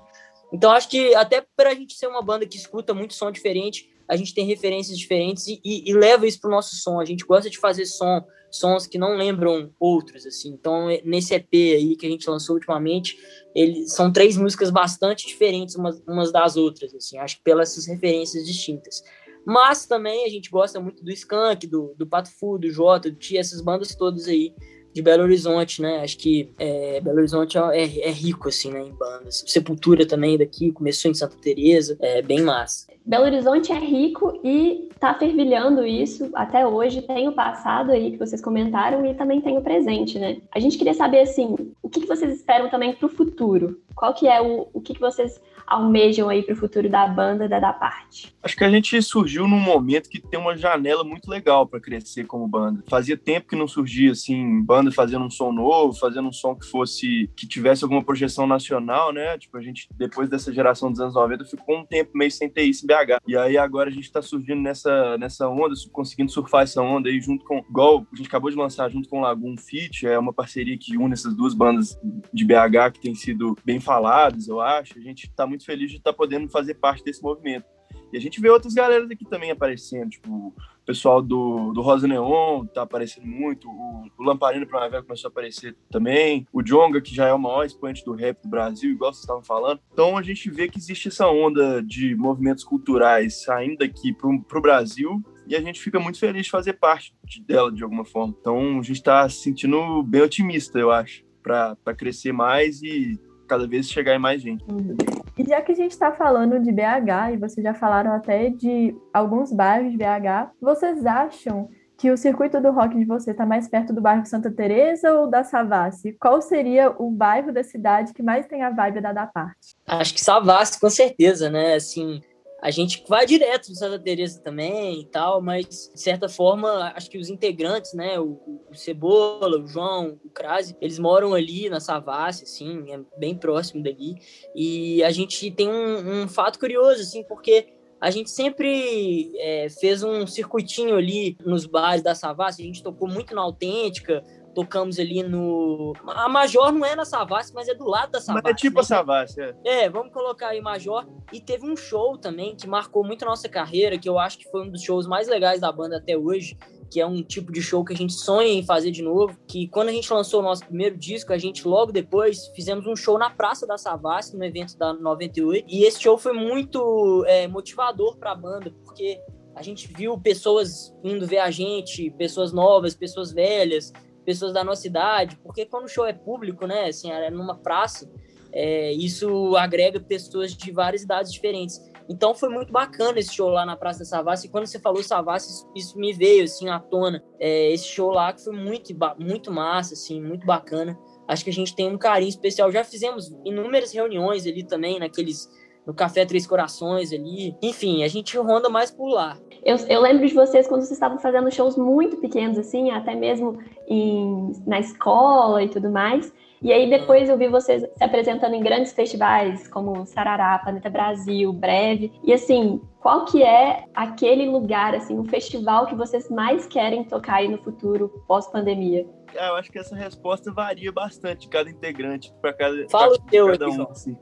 Então 0.57 0.73
acho 0.73 0.89
que 0.89 1.15
até 1.15 1.45
para 1.55 1.71
a 1.71 1.75
gente 1.75 1.95
ser 1.95 2.07
uma 2.07 2.23
banda 2.23 2.47
que 2.47 2.57
escuta 2.57 2.95
muito 2.95 3.13
som 3.13 3.31
diferente, 3.31 3.91
a 4.09 4.17
gente 4.17 4.33
tem 4.33 4.47
referências 4.47 4.97
diferentes 4.97 5.47
e, 5.47 5.61
e, 5.63 5.91
e 5.91 5.93
leva 5.93 6.27
isso 6.27 6.41
pro 6.41 6.51
nosso 6.51 6.77
som. 6.77 6.99
A 6.99 7.05
gente 7.05 7.27
gosta 7.27 7.51
de 7.51 7.59
fazer 7.59 7.85
som, 7.85 8.25
sons 8.51 8.87
que 8.87 8.97
não 8.97 9.19
lembram 9.19 9.71
outros, 9.79 10.25
assim. 10.25 10.49
Então 10.49 10.87
nesse 11.05 11.35
EP 11.35 11.53
aí 11.53 11.95
que 11.95 12.07
a 12.07 12.09
gente 12.09 12.29
lançou 12.31 12.55
ultimamente, 12.55 13.19
ele, 13.55 13.87
são 13.87 14.11
três 14.11 14.39
músicas 14.39 14.71
bastante 14.71 15.27
diferentes 15.27 15.75
umas, 15.75 16.03
umas 16.09 16.33
das 16.33 16.57
outras, 16.57 16.95
assim. 16.95 17.19
Acho 17.19 17.37
que 17.37 17.43
pelas 17.43 17.73
essas 17.73 17.87
referências 17.87 18.47
distintas. 18.47 19.05
Mas 19.45 19.85
também 19.85 20.25
a 20.25 20.31
gente 20.31 20.49
gosta 20.49 20.81
muito 20.81 21.05
do 21.05 21.11
Skank, 21.11 21.67
do, 21.67 21.95
do 21.99 22.07
Pato 22.07 22.31
Fu, 22.31 22.57
do 22.57 22.71
Jota, 22.71 23.11
do 23.11 23.17
Tia, 23.17 23.41
essas 23.41 23.61
bandas 23.61 23.95
todas 23.95 24.27
aí 24.27 24.55
de 24.97 25.03
Belo 25.03 25.25
Horizonte, 25.25 25.83
né? 25.83 26.01
Acho 26.01 26.17
que 26.17 26.49
é, 26.59 27.03
Belo 27.03 27.19
Horizonte 27.19 27.59
é, 27.59 27.83
é, 28.09 28.11
rico, 28.11 28.49
assim, 28.49 28.71
né, 28.71 28.81
em 28.81 28.93
bandas. 28.93 29.45
Sepultura 29.47 30.07
também 30.07 30.39
daqui, 30.39 30.73
começou 30.73 31.11
em 31.11 31.15
Santa 31.15 31.37
Teresa, 31.37 31.99
é 32.01 32.23
bem 32.23 32.41
massa. 32.41 32.87
Belo 33.05 33.27
Horizonte 33.27 33.71
é 33.71 33.79
rico 33.79 34.41
e 34.43 34.89
tá 34.99 35.13
fervilhando 35.13 35.87
isso 35.87 36.31
até 36.33 36.67
hoje. 36.67 37.03
Tem 37.03 37.29
o 37.29 37.33
passado 37.33 37.93
aí 37.93 38.13
que 38.13 38.17
vocês 38.17 38.41
comentaram 38.41 39.05
e 39.05 39.15
também 39.15 39.43
tem 39.43 39.59
o 39.59 39.61
presente, 39.61 40.19
né? 40.19 40.39
A 40.51 40.59
gente 40.59 40.79
queria 40.79 40.95
saber, 40.95 41.21
assim, 41.21 41.55
o 41.83 41.91
que, 41.91 42.01
que 42.01 42.07
vocês 42.07 42.33
esperam 42.33 42.71
também 42.71 42.95
pro 42.95 43.07
futuro? 43.07 43.79
Qual 43.95 44.15
que 44.15 44.27
é 44.27 44.41
o, 44.41 44.67
o 44.73 44.81
que, 44.81 44.95
que 44.95 45.01
vocês 45.01 45.39
almejam 45.67 46.29
aí 46.29 46.43
para 46.43 46.55
o 46.55 46.57
futuro 46.57 46.89
da 46.89 47.07
banda 47.07 47.49
da 47.49 47.59
da 47.59 47.73
parte? 47.73 48.35
Acho 48.43 48.57
que 48.57 48.65
a 48.65 48.71
gente 48.71 49.01
surgiu 49.03 49.49
num 49.49 49.59
momento 49.59 50.09
que 50.09 50.21
tem 50.21 50.39
uma 50.39 50.57
janela 50.57 51.03
muito 51.03 51.29
legal 51.29 51.67
para 51.67 51.81
crescer 51.81 52.25
como 52.25 52.47
banda. 52.47 52.85
Fazia 52.89 53.17
tempo 53.17 53.49
que 53.49 53.57
não 53.57 53.67
surgia 53.67 54.13
assim 54.13 54.63
banda 54.63 54.93
fazendo 54.93 55.25
um 55.25 55.31
som 55.31 55.53
novo, 55.53 55.99
fazendo 55.99 56.29
um 56.29 56.33
som 56.33 56.55
que 56.55 56.67
fosse 56.67 57.29
que 57.37 57.47
tivesse 57.47 57.83
alguma 57.85 58.03
projeção 58.03 58.47
nacional, 58.47 59.13
né? 59.13 59.37
Tipo 59.39 59.57
a 59.57 59.63
gente 59.63 59.89
depois 59.97 60.29
dessa 60.29 60.53
geração 60.53 60.91
dos 60.91 61.01
anos 61.01 61.15
90 61.15 61.45
ficou 61.45 61.79
um 61.79 61.85
tempo 61.85 62.13
meio 62.15 62.31
sem 62.31 62.49
ter 62.49 62.63
isso 62.63 62.85
em 62.85 62.87
BH. 62.87 63.21
E 63.27 63.37
aí 63.37 63.59
agora 63.59 63.91
a 63.91 63.93
gente 63.93 64.05
está 64.05 64.23
surgindo 64.23 64.61
nessa 64.61 65.19
nessa 65.19 65.49
onda, 65.49 65.75
conseguindo 65.93 66.31
surfar 66.31 66.63
essa 66.63 66.81
onda 66.81 67.09
aí 67.09 67.21
junto 67.21 67.45
com 67.45 67.59
igual 67.69 68.07
a 68.13 68.17
gente 68.17 68.29
acabou 68.29 68.51
de 68.51 68.57
lançar 68.57 68.89
junto 68.91 69.09
com 69.09 69.21
Lagoon 69.21 69.57
Fit, 69.57 70.07
é 70.07 70.19
uma 70.19 70.33
parceria 70.33 70.77
que 70.79 70.97
une 70.97 71.15
essas 71.15 71.35
duas 71.35 71.55
bandas 71.55 71.99
de 72.33 72.45
BH 72.45 72.93
que 72.95 73.01
tem 73.01 73.15
sido 73.15 73.57
bem 73.65 73.81
faladas, 73.81 74.49
eu 74.49 74.61
acho. 74.61 74.99
A 74.99 75.03
gente 75.03 75.27
está 75.27 75.47
muito 75.47 75.56
muito 75.57 75.65
feliz 75.65 75.91
de 75.91 75.97
estar 75.97 76.13
tá 76.13 76.17
podendo 76.17 76.49
fazer 76.49 76.75
parte 76.75 77.03
desse 77.03 77.23
movimento. 77.23 77.67
E 78.13 78.17
a 78.17 78.21
gente 78.21 78.41
vê 78.41 78.49
outras 78.49 78.75
galeras 78.75 79.11
aqui 79.11 79.25
também 79.25 79.51
aparecendo, 79.51 80.11
tipo, 80.11 80.31
o 80.31 80.55
pessoal 80.85 81.21
do, 81.21 81.73
do 81.73 81.81
Rosa 81.83 82.07
Neon 82.07 82.65
tá 82.67 82.83
aparecendo 82.83 83.27
muito, 83.27 83.69
o, 83.69 84.05
o 84.17 84.23
Lamparino 84.23 84.67
Primavera 84.67 85.03
começou 85.03 85.29
a 85.29 85.31
aparecer 85.31 85.77
também, 85.91 86.47
o 86.53 86.63
Jonga, 86.63 87.01
que 87.01 87.15
já 87.15 87.27
é 87.27 87.33
o 87.33 87.39
maior 87.39 87.65
expoente 87.65 88.05
do 88.05 88.13
rap 88.13 88.41
do 88.43 88.49
Brasil, 88.49 88.91
igual 88.91 89.13
vocês 89.13 89.23
estavam 89.23 89.43
falando. 89.43 89.81
Então 89.93 90.17
a 90.17 90.23
gente 90.23 90.49
vê 90.51 90.69
que 90.69 90.79
existe 90.79 91.09
essa 91.09 91.27
onda 91.27 91.83
de 91.83 92.15
movimentos 92.15 92.63
culturais 92.63 93.43
saindo 93.43 93.83
aqui 93.83 94.13
pro, 94.13 94.41
pro 94.43 94.63
Brasil 94.63 95.21
e 95.49 95.57
a 95.57 95.61
gente 95.61 95.81
fica 95.81 95.99
muito 95.99 96.19
feliz 96.19 96.45
de 96.45 96.51
fazer 96.51 96.75
parte 96.75 97.13
dela 97.47 97.73
de 97.73 97.83
alguma 97.83 98.05
forma. 98.05 98.35
Então 98.41 98.79
a 98.79 98.83
gente 98.83 98.97
está 98.97 99.29
se 99.29 99.41
sentindo 99.43 100.03
bem 100.05 100.23
otimista, 100.23 100.79
eu 100.79 100.93
acho, 100.93 101.25
para 101.43 101.77
crescer 101.97 102.33
mais 102.33 102.83
e 102.83 103.19
cada 103.47 103.67
vez 103.67 103.91
chegar 103.91 104.15
em 104.15 104.19
mais 104.19 104.43
gente. 104.43 104.65
Uhum. 104.71 104.97
E 105.39 105.45
já 105.45 105.61
que 105.61 105.73
a 105.73 105.75
gente 105.75 105.93
está 105.93 106.13
falando 106.13 106.59
de 106.59 106.73
BH, 106.73 107.35
e 107.35 107.37
vocês 107.37 107.63
já 107.63 107.75
falaram 107.75 108.13
até 108.13 108.49
de 108.49 108.97
alguns 109.13 109.53
bairros 109.53 109.93
de 109.93 109.99
BH, 109.99 110.51
vocês 110.61 111.05
acham 111.05 111.69
que 111.99 112.11
o 112.11 112.17
circuito 112.17 112.61
do 112.61 112.71
rock 112.71 112.97
de 112.97 113.05
você 113.05 113.33
está 113.33 113.45
mais 113.45 113.69
perto 113.69 113.93
do 113.93 114.01
bairro 114.01 114.25
Santa 114.25 114.51
Teresa 114.51 115.13
ou 115.13 115.29
da 115.29 115.45
Savassi? 115.45 116.17
Qual 116.19 116.41
seria 116.41 116.91
o 116.91 117.11
bairro 117.11 117.53
da 117.53 117.63
cidade 117.63 118.15
que 118.15 118.23
mais 118.23 118.47
tem 118.47 118.63
a 118.63 118.71
vibe 118.71 119.03
da 119.03 119.13
da 119.13 119.27
parte? 119.27 119.75
Acho 119.87 120.15
que 120.15 120.21
Savassi, 120.21 120.81
com 120.81 120.89
certeza, 120.89 121.51
né? 121.51 121.75
Assim, 121.75 122.23
a 122.61 122.71
gente 122.71 123.05
vai 123.07 123.27
direto 123.27 123.69
do 123.69 123.77
Santa 123.77 123.99
Teresa 123.99 124.41
também 124.41 125.01
e 125.01 125.05
tal, 125.05 125.43
mas 125.43 125.91
de 125.93 126.01
certa 126.01 126.29
forma, 126.29 126.93
acho 126.97 127.11
que 127.11 127.19
os 127.19 127.29
integrantes, 127.29 127.93
né, 127.93 128.19
o, 128.19 128.41
o 128.71 128.75
Cebola, 128.75 129.61
o 129.61 129.67
João, 129.67 130.19
o 130.25 130.31
Crase, 130.31 130.77
eles 130.81 130.99
moram 130.99 131.35
ali 131.35 131.69
na 131.69 131.81
Savassi, 131.81 132.45
assim, 132.45 132.91
é 132.91 133.01
bem 133.19 133.35
próximo 133.35 133.83
dali, 133.83 134.17
e 134.55 135.03
a 135.05 135.11
gente 135.11 135.51
tem 135.51 135.69
um, 135.69 136.23
um 136.23 136.29
fato 136.29 136.59
curioso, 136.59 137.03
assim, 137.03 137.23
porque 137.25 137.69
a 138.01 138.11
gente 138.11 138.31
sempre 138.31 139.33
é, 139.39 139.69
fez 139.69 140.03
um 140.03 140.27
circuitinho 140.27 140.97
ali 140.97 141.37
nos 141.45 141.67
bares 141.67 142.03
da 142.03 142.15
Savassi, 142.15 142.63
a 142.63 142.67
gente 142.67 142.83
tocou 142.83 143.09
muito 143.09 143.35
na 143.35 143.43
Autêntica, 143.43 144.23
tocamos 144.57 144.99
ali 144.99 145.23
no. 145.23 145.93
A 146.07 146.31
Major 146.31 146.73
não 146.73 146.83
é 146.83 146.97
na 146.97 147.05
Savassi, 147.05 147.53
mas 147.55 147.69
é 147.69 147.75
do 147.75 147.85
lado 147.85 148.13
da 148.13 148.21
Savassi. 148.23 148.43
Mas 148.43 148.53
é 148.53 148.57
tipo 148.57 148.77
né? 148.77 148.81
a 148.81 148.85
Savassi, 148.85 149.41
é. 149.43 149.55
É, 149.65 149.91
vamos 149.91 150.15
colocar 150.15 150.49
aí 150.49 150.63
Major. 150.63 151.07
E 151.31 151.39
teve 151.39 151.71
um 151.71 151.77
show 151.77 152.17
também 152.17 152.57
que 152.57 152.67
marcou 152.67 153.05
muito 153.05 153.23
a 153.23 153.29
nossa 153.29 153.51
carreira, 153.51 153.99
que 153.99 154.09
eu 154.09 154.19
acho 154.19 154.39
que 154.39 154.51
foi 154.51 154.63
um 154.63 154.71
dos 154.71 154.83
shows 154.83 155.07
mais 155.07 155.29
legais 155.29 155.61
da 155.61 155.71
banda 155.71 155.99
até 155.99 156.17
hoje, 156.17 156.57
que 156.91 156.99
é 156.99 157.07
um 157.07 157.23
tipo 157.23 157.53
de 157.53 157.61
show 157.61 157.85
que 157.85 157.93
a 157.93 157.97
gente 157.97 158.15
sonha 158.15 158.49
em 158.49 158.65
fazer 158.65 158.91
de 158.91 159.03
novo. 159.03 159.39
Que 159.47 159.69
quando 159.69 159.91
a 159.91 159.93
gente 159.93 160.11
lançou 160.11 160.41
o 160.41 160.43
nosso 160.43 160.65
primeiro 160.65 160.97
disco, 160.97 161.35
a 161.35 161.39
gente 161.39 161.69
logo 161.69 161.93
depois 161.93 162.49
fizemos 162.55 162.87
um 162.87 162.97
show 162.97 163.19
na 163.19 163.29
Praça 163.29 163.67
da 163.67 163.77
Savassi, 163.77 164.39
no 164.39 164.45
evento 164.45 164.79
da 164.79 164.95
98. 164.95 165.67
E 165.69 165.85
esse 165.85 166.01
show 166.01 166.17
foi 166.17 166.33
muito 166.33 167.27
é, 167.27 167.47
motivador 167.47 168.17
para 168.17 168.33
a 168.33 168.35
banda, 168.35 168.73
porque 168.87 169.21
a 169.55 169.63
gente 169.63 169.87
viu 169.95 170.19
pessoas 170.19 170.95
indo 171.05 171.27
ver 171.27 171.41
a 171.41 171.51
gente, 171.51 172.11
pessoas 172.13 172.55
novas, 172.55 172.95
pessoas 172.95 173.33
velhas, 173.33 173.93
pessoas 174.27 174.53
da 174.53 174.63
nossa 174.63 174.87
idade, 174.87 175.37
porque 175.37 175.65
quando 175.65 175.85
o 175.85 175.89
show 175.89 176.05
é 176.05 176.13
público, 176.13 176.67
né, 176.67 176.89
assim, 176.89 177.11
é 177.11 177.31
numa 177.31 177.57
praça, 177.57 178.11
é, 178.53 178.93
isso 178.93 179.57
agrega 179.57 180.01
pessoas 180.01 180.55
de 180.55 180.73
várias 180.73 181.03
idades 181.03 181.33
diferentes. 181.33 181.81
Então 182.09 182.35
foi 182.35 182.49
muito 182.49 182.73
bacana 182.73 183.19
esse 183.19 183.35
show 183.35 183.49
lá 183.49 183.67
na 183.67 183.77
Praça 183.77 184.01
da 184.01 184.05
Savassi. 184.05 184.47
E 184.47 184.51
quando 184.51 184.67
você 184.67 184.79
falou 184.79 185.03
Savassi, 185.03 185.67
isso, 185.75 185.99
me 185.99 186.13
veio 186.13 186.45
assim 186.45 186.69
à 186.69 186.79
tona. 186.79 187.23
É, 187.39 187.73
esse 187.73 187.87
show 187.87 188.11
lá 188.11 188.33
que 188.33 188.43
foi 188.43 188.55
muito, 188.55 188.95
muito 189.19 189.53
massa, 189.53 189.95
assim, 189.95 190.23
muito 190.23 190.47
bacana. 190.47 190.99
Acho 191.29 191.43
que 191.43 191.51
a 191.51 191.53
gente 191.53 191.75
tem 191.75 191.89
um 191.93 191.99
carinho 191.99 192.29
especial. 192.29 192.71
Já 192.71 192.85
fizemos 192.85 193.35
inúmeras 193.45 193.93
reuniões 193.93 194.47
ali 194.47 194.63
também, 194.63 195.01
naqueles 195.01 195.49
no 195.87 195.95
Café 195.95 196.27
Três 196.27 196.47
Corações 196.47 197.13
ali. 197.13 197.57
Enfim, 197.63 198.03
a 198.03 198.09
gente 198.09 198.37
ronda 198.37 198.69
mais 198.69 198.91
por 198.91 199.09
lá. 199.09 199.39
Eu, 199.65 199.77
eu, 199.89 200.01
lembro 200.01 200.27
de 200.27 200.35
vocês 200.35 200.67
quando 200.67 200.81
vocês 200.83 200.93
estavam 200.93 201.19
fazendo 201.19 201.51
shows 201.51 201.77
muito 201.77 202.17
pequenos, 202.19 202.59
assim, 202.59 202.91
até 202.91 203.15
mesmo 203.15 203.59
em, 203.89 204.53
na 204.67 204.81
escola 204.81 205.63
e 205.63 205.69
tudo 205.69 205.91
mais. 205.91 206.33
E 206.63 206.73
aí 206.73 206.89
depois 206.89 207.29
eu 207.29 207.37
vi 207.37 207.49
vocês 207.49 207.83
se 207.83 208.05
apresentando 208.05 208.55
em 208.55 208.63
grandes 208.63 208.93
festivais 208.93 209.69
como 209.69 210.07
Sarará, 210.07 210.59
Planeta 210.59 210.89
Brasil, 210.89 211.53
Breve. 211.53 212.13
E 212.25 212.33
assim, 212.33 212.81
qual 213.01 213.25
que 213.25 213.43
é 213.43 213.85
aquele 213.95 214.49
lugar, 214.49 214.95
assim, 214.95 215.19
um 215.19 215.25
festival 215.25 215.87
que 215.87 215.95
vocês 215.95 216.31
mais 216.31 216.67
querem 216.67 217.05
tocar 217.05 217.37
aí 217.37 217.49
no 217.49 217.59
futuro 217.59 218.09
pós-pandemia? 218.27 219.07
Ah, 219.39 219.49
eu 219.49 219.57
acho 219.57 219.71
que 219.71 219.79
essa 219.79 219.95
resposta 219.95 220.51
varia 220.53 220.91
bastante 220.91 221.43
de 221.43 221.49
cada 221.49 221.69
integrante 221.69 222.33
para 222.41 222.53
cada, 222.53 222.89
Fala 222.89 223.15
o 223.15 223.19
teu 223.19 223.49
cada 223.49 223.69
um. 223.69 223.83
Assim. 223.91 224.17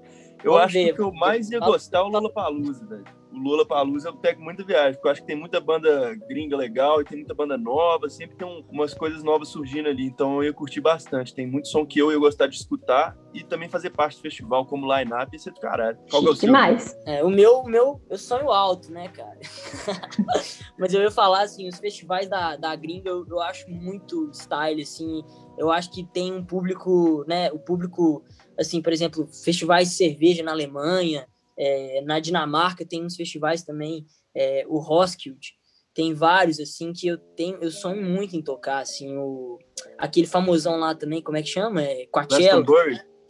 Eu 0.44 0.56
acho 0.58 0.74
ver. 0.74 0.84
que 0.86 0.92
o 0.92 0.94
que 0.96 1.02
eu 1.02 1.12
mais 1.12 1.50
ia 1.50 1.58
gostar 1.58 1.98
é 1.98 2.02
o 2.02 2.08
Lollapalooza, 2.08 2.86
velho. 2.86 3.04
O 3.32 3.38
Lollapalooza 3.38 4.10
eu 4.10 4.16
pego 4.16 4.40
muita 4.42 4.62
viagem, 4.62 4.92
porque 4.94 5.08
eu 5.08 5.12
acho 5.12 5.20
que 5.22 5.26
tem 5.26 5.34
muita 5.36 5.60
banda 5.60 6.14
gringa 6.28 6.56
legal 6.56 7.00
e 7.00 7.04
tem 7.04 7.18
muita 7.18 7.34
banda 7.34 7.58
nova, 7.58 8.08
sempre 8.08 8.36
tem 8.36 8.46
um- 8.46 8.64
umas 8.70 8.94
coisas 8.94 9.24
novas 9.24 9.48
surgindo 9.48 9.88
ali, 9.88 10.04
então 10.04 10.36
eu 10.36 10.44
ia 10.44 10.52
curtir 10.52 10.80
bastante. 10.80 11.34
Tem 11.34 11.44
muito 11.46 11.66
som 11.66 11.84
que 11.84 11.98
eu 11.98 12.12
ia 12.12 12.18
gostar 12.18 12.46
de 12.46 12.54
escutar 12.54 13.16
e 13.32 13.42
também 13.42 13.68
fazer 13.68 13.90
parte 13.90 14.16
do 14.18 14.20
festival 14.22 14.64
como 14.66 14.86
line-up, 14.94 15.34
isso 15.34 15.48
é 15.48 15.52
do 15.52 15.58
caralho. 15.60 15.98
Qual 16.08 16.22
que 16.22 16.28
é 16.28 16.30
o 16.30 16.36
seu? 16.36 16.46
Demais. 16.46 16.96
É, 17.06 17.24
o 17.24 17.28
meu, 17.30 17.60
o 17.60 17.68
meu, 17.68 18.00
eu 18.08 18.18
sonho 18.18 18.50
alto, 18.50 18.92
né, 18.92 19.08
cara? 19.08 19.38
Mas 20.78 20.94
eu 20.94 21.02
ia 21.02 21.10
falar, 21.10 21.42
assim, 21.42 21.68
os 21.68 21.78
festivais 21.78 22.28
da, 22.28 22.56
da 22.56 22.76
gringa 22.76 23.10
eu, 23.10 23.26
eu 23.28 23.40
acho 23.40 23.68
muito 23.68 24.30
style, 24.32 24.82
assim. 24.82 25.24
Eu 25.56 25.70
acho 25.70 25.90
que 25.90 26.04
tem 26.04 26.32
um 26.32 26.44
público, 26.44 27.24
né? 27.26 27.50
O 27.52 27.58
público, 27.58 28.24
assim, 28.58 28.82
por 28.82 28.92
exemplo, 28.92 29.26
festivais 29.26 29.90
de 29.90 29.94
cerveja 29.96 30.42
na 30.42 30.52
Alemanha, 30.52 31.26
é, 31.56 32.00
na 32.02 32.18
Dinamarca 32.18 32.84
tem 32.84 33.04
uns 33.04 33.16
festivais 33.16 33.62
também, 33.62 34.04
é, 34.34 34.64
o 34.68 34.78
Roskilde. 34.78 35.54
Tem 35.94 36.12
vários, 36.12 36.58
assim, 36.58 36.92
que 36.92 37.06
eu 37.06 37.16
tenho, 37.16 37.58
eu 37.62 37.70
sonho 37.70 38.02
muito 38.02 38.34
em 38.36 38.42
tocar, 38.42 38.78
assim, 38.80 39.16
o, 39.16 39.58
aquele 39.96 40.26
famosão 40.26 40.76
lá 40.76 40.92
também, 40.92 41.22
como 41.22 41.36
é 41.36 41.42
que 41.42 41.48
chama? 41.48 41.82
É, 41.82 42.06
Coachella. 42.06 42.64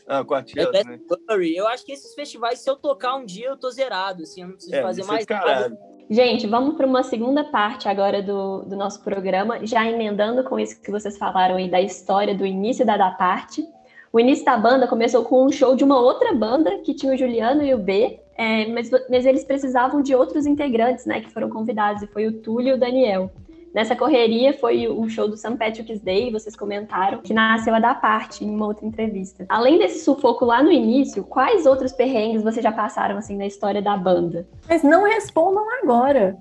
Ah, 0.06 0.20
É 0.20 0.24
Coachella, 0.24 0.72
né? 0.72 1.00
Glastonbury. 1.06 1.56
Eu 1.56 1.66
acho 1.68 1.84
que 1.84 1.92
esses 1.92 2.14
festivais, 2.14 2.60
se 2.60 2.70
eu 2.70 2.76
tocar 2.76 3.16
um 3.16 3.26
dia, 3.26 3.48
eu 3.48 3.56
tô 3.58 3.70
zerado, 3.70 4.22
assim, 4.22 4.40
eu 4.40 4.48
não 4.48 4.54
preciso 4.54 4.76
É, 4.76 4.82
fazer 4.82 5.02
é 5.02 5.04
mais 5.04 5.26
nada. 5.26 5.78
Gente, 6.11 6.46
vamos 6.46 6.76
para 6.76 6.87
uma 6.87 7.02
segunda 7.02 7.42
parte 7.44 7.88
agora 7.88 8.23
do, 8.23 8.62
do 8.62 8.76
nosso 8.76 9.02
programa, 9.02 9.64
já 9.64 9.88
emendando 9.90 10.44
com 10.44 10.58
isso 10.58 10.80
que 10.80 10.90
vocês 10.90 11.16
falaram 11.16 11.56
aí 11.56 11.70
da 11.70 11.80
história 11.80 12.34
do 12.34 12.44
início 12.44 12.84
da 12.84 12.96
da 12.96 13.11
parte. 13.11 13.66
O 14.12 14.20
início 14.20 14.44
da 14.44 14.56
banda 14.56 14.87
começou 14.87 15.25
com 15.25 15.44
um 15.44 15.50
show 15.50 15.75
de 15.75 15.82
uma 15.82 15.99
outra 15.99 16.32
banda 16.34 16.78
que 16.78 16.94
tinha 16.94 17.12
o 17.12 17.16
Juliano 17.16 17.62
e 17.62 17.75
o 17.75 17.78
B, 17.78 18.20
é, 18.37 18.66
mas, 18.66 18.90
mas 19.08 19.25
eles 19.25 19.44
precisavam 19.44 20.02
de 20.02 20.14
outros 20.14 20.46
integrantes, 20.46 21.06
né, 21.06 21.20
que 21.20 21.32
foram 21.32 21.49
convidados, 21.49 22.02
e 22.02 22.06
foi 22.06 22.26
o 22.26 22.32
Túlio 22.32 22.70
e 22.70 22.73
o 22.75 22.78
Daniel. 22.78 23.30
Nessa 23.74 23.96
correria 23.96 24.54
foi 24.54 24.86
o 24.86 25.08
show 25.08 25.26
do 25.26 25.36
St. 25.36 25.56
Patrick's 25.56 26.00
Day, 26.00 26.30
vocês 26.30 26.54
comentaram, 26.54 27.18
que 27.18 27.34
nasceu 27.34 27.74
a 27.74 27.80
da 27.80 27.92
parte 27.92 28.44
em 28.44 28.50
uma 28.50 28.66
outra 28.66 28.86
entrevista. 28.86 29.44
Além 29.48 29.80
desse 29.80 30.04
sufoco 30.04 30.44
lá 30.44 30.62
no 30.62 30.70
início, 30.70 31.24
quais 31.24 31.66
outros 31.66 31.90
perrengues 31.90 32.44
vocês 32.44 32.62
já 32.62 32.70
passaram 32.70 33.18
assim 33.18 33.36
na 33.36 33.46
história 33.46 33.82
da 33.82 33.96
banda? 33.96 34.46
Mas 34.68 34.84
não 34.84 35.02
respondam 35.02 35.64
agora. 35.82 36.38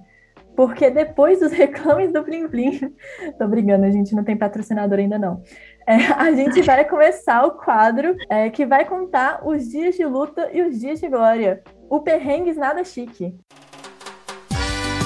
Porque 0.55 0.91
depois 0.91 1.39
dos 1.39 1.51
reclames 1.57 2.13
do 2.13 2.23
Plim 2.23 2.47
Plim. 2.47 2.93
Tô 3.39 3.47
brincando, 3.47 3.85
a 3.85 3.89
gente 3.89 4.13
não 4.13 4.23
tem 4.23 4.37
patrocinador 4.37 4.99
ainda 4.99 5.17
não. 5.17 5.41
É, 5.87 5.95
a 6.15 6.31
gente 6.31 6.61
vai 6.63 6.85
começar 6.87 7.43
o 7.47 7.53
quadro 7.53 8.15
é, 8.29 8.51
que 8.51 8.63
vai 8.63 8.85
contar 8.85 9.41
os 9.43 9.67
dias 9.67 9.95
de 9.95 10.05
luta 10.05 10.51
e 10.53 10.61
os 10.61 10.79
dias 10.79 10.99
de 10.99 11.09
glória. 11.09 11.63
O 11.89 11.99
Perrengues 11.99 12.57
Nada 12.57 12.83
Chique. 12.83 13.35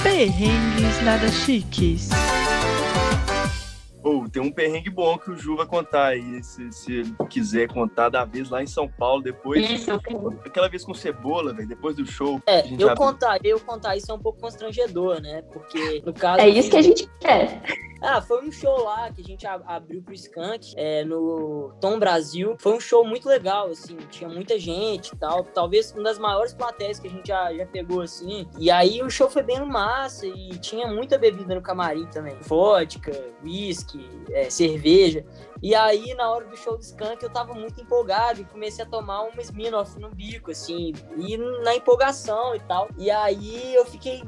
Perrengues 0.08 1.04
nada 1.04 1.28
chiques. 1.28 2.08
Ou 4.02 4.30
tem 4.30 4.42
um 4.42 4.50
perrengue 4.50 4.90
bom 4.90 5.18
que 5.18 5.30
o 5.30 5.38
Ju 5.38 5.58
vai 5.58 5.66
contar 5.66 6.06
aí, 6.08 6.42
se, 6.42 6.72
se 6.72 6.94
ele 6.94 7.14
quiser 7.30 7.68
contar 7.68 8.08
da 8.08 8.24
vez 8.24 8.50
lá 8.50 8.64
em 8.64 8.68
São 8.68 8.88
Paulo, 8.88 9.22
depois. 9.22 9.70
Isso, 9.70 9.92
Aquela 10.46 10.70
vez 10.70 10.86
com 10.86 10.94
cebola, 10.94 11.54
velho, 11.54 11.68
depois 11.68 11.98
do 11.98 12.06
show. 12.06 12.42
É, 12.48 12.62
eu 12.62 12.90
abriu- 12.90 12.96
contar, 12.96 13.38
eu 13.44 13.60
contar 13.60 13.98
isso 13.98 14.10
é 14.10 14.16
um 14.16 14.20
pouco 14.20 14.40
constrangedor, 14.40 15.20
né? 15.22 15.42
Porque 15.52 16.02
no 16.06 16.14
caso. 16.14 16.40
É 16.40 16.48
isso 16.48 16.70
que 16.70 16.78
a 16.78 16.82
gente 16.82 17.06
quer. 17.20 17.62
Ah, 18.02 18.22
foi 18.22 18.46
um 18.46 18.52
show 18.52 18.84
lá 18.84 19.12
que 19.12 19.22
a 19.22 19.24
gente 19.24 19.46
abriu 19.48 20.02
pro 20.02 20.14
Skank 20.14 20.74
é, 20.76 21.04
no 21.04 21.74
Tom 21.82 21.98
Brasil. 21.98 22.56
Foi 22.60 22.74
um 22.74 22.80
show 22.80 23.06
muito 23.06 23.28
legal, 23.28 23.70
assim, 23.70 23.98
tinha 24.10 24.30
muita 24.30 24.60
gente 24.60 25.14
e 25.14 25.18
tal. 25.18 25.44
Talvez 25.44 25.92
uma 25.92 26.04
das 26.04 26.20
maiores 26.20 26.54
plateias 26.54 27.00
que 27.00 27.08
a 27.08 27.10
gente 27.10 27.28
já, 27.28 27.54
já 27.54 27.66
pegou, 27.66 28.02
assim. 28.02 28.48
E 28.60 28.70
aí 28.70 29.02
o 29.02 29.10
show 29.10 29.30
foi 29.30 29.44
bem 29.44 29.60
massa 29.66 30.28
e 30.28 30.50
tinha 30.60 30.88
muita 30.88 31.18
bebida 31.18 31.56
no 31.56 31.62
camarim 31.62 32.06
também. 32.08 32.38
Vodka, 32.42 33.12
whisky, 33.44 34.08
é, 34.32 34.50
cerveja. 34.50 35.26
E 35.62 35.74
aí, 35.74 36.14
na 36.14 36.30
hora 36.30 36.46
do 36.46 36.56
show 36.56 36.78
do 36.78 36.84
Skank, 36.84 37.24
eu 37.24 37.32
tava 37.32 37.54
muito 37.54 37.82
empolgado 37.82 38.42
e 38.42 38.46
comecei 38.46 38.86
a 38.86 38.88
tomar 38.88 39.24
uma 39.24 39.42
Smirnoff 39.42 40.00
no 40.00 40.10
bico, 40.10 40.52
assim, 40.52 40.94
e 41.18 41.36
na 41.38 41.76
empolgação 41.76 42.56
e 42.56 42.60
tal. 42.60 42.90
E 42.98 43.10
aí 43.10 43.74
eu 43.74 43.86
fiquei 43.86 44.24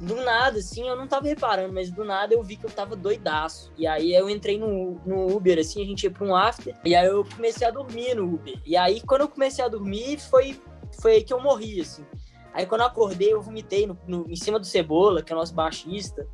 do 0.00 0.14
nada, 0.16 0.58
assim, 0.58 0.88
eu 0.88 0.96
não 0.96 1.08
tava 1.08 1.26
reparando, 1.26 1.72
mas 1.74 1.90
do 1.90 2.04
nada 2.04 2.32
eu 2.34 2.42
vi 2.42 2.56
que 2.56 2.64
eu 2.64 2.70
tava 2.70 2.94
doidaço. 2.94 3.72
E 3.76 3.86
aí 3.86 4.14
eu 4.14 4.30
entrei 4.30 4.58
no, 4.58 5.00
no 5.04 5.34
Uber, 5.36 5.58
assim, 5.58 5.82
a 5.82 5.86
gente 5.86 6.04
ia 6.04 6.10
pra 6.10 6.24
um 6.24 6.34
after, 6.36 6.74
e 6.84 6.94
aí 6.94 7.06
eu 7.06 7.24
comecei 7.34 7.66
a 7.66 7.70
dormir 7.70 8.14
no 8.14 8.24
Uber. 8.34 8.60
E 8.64 8.76
aí, 8.76 9.00
quando 9.00 9.22
eu 9.22 9.28
comecei 9.28 9.64
a 9.64 9.68
dormir, 9.68 10.18
foi, 10.20 10.60
foi 11.00 11.12
aí 11.14 11.22
que 11.24 11.32
eu 11.32 11.40
morri, 11.40 11.80
assim. 11.80 12.04
Aí 12.54 12.64
quando 12.66 12.80
eu 12.82 12.86
acordei, 12.86 13.32
eu 13.32 13.40
vomitei 13.42 13.86
no, 13.86 13.98
no- 14.06 14.26
em 14.30 14.36
cima 14.36 14.58
do 14.58 14.66
Cebola, 14.66 15.22
que 15.22 15.32
é 15.32 15.36
o 15.36 15.38
nosso 15.38 15.54
baixista. 15.54 16.26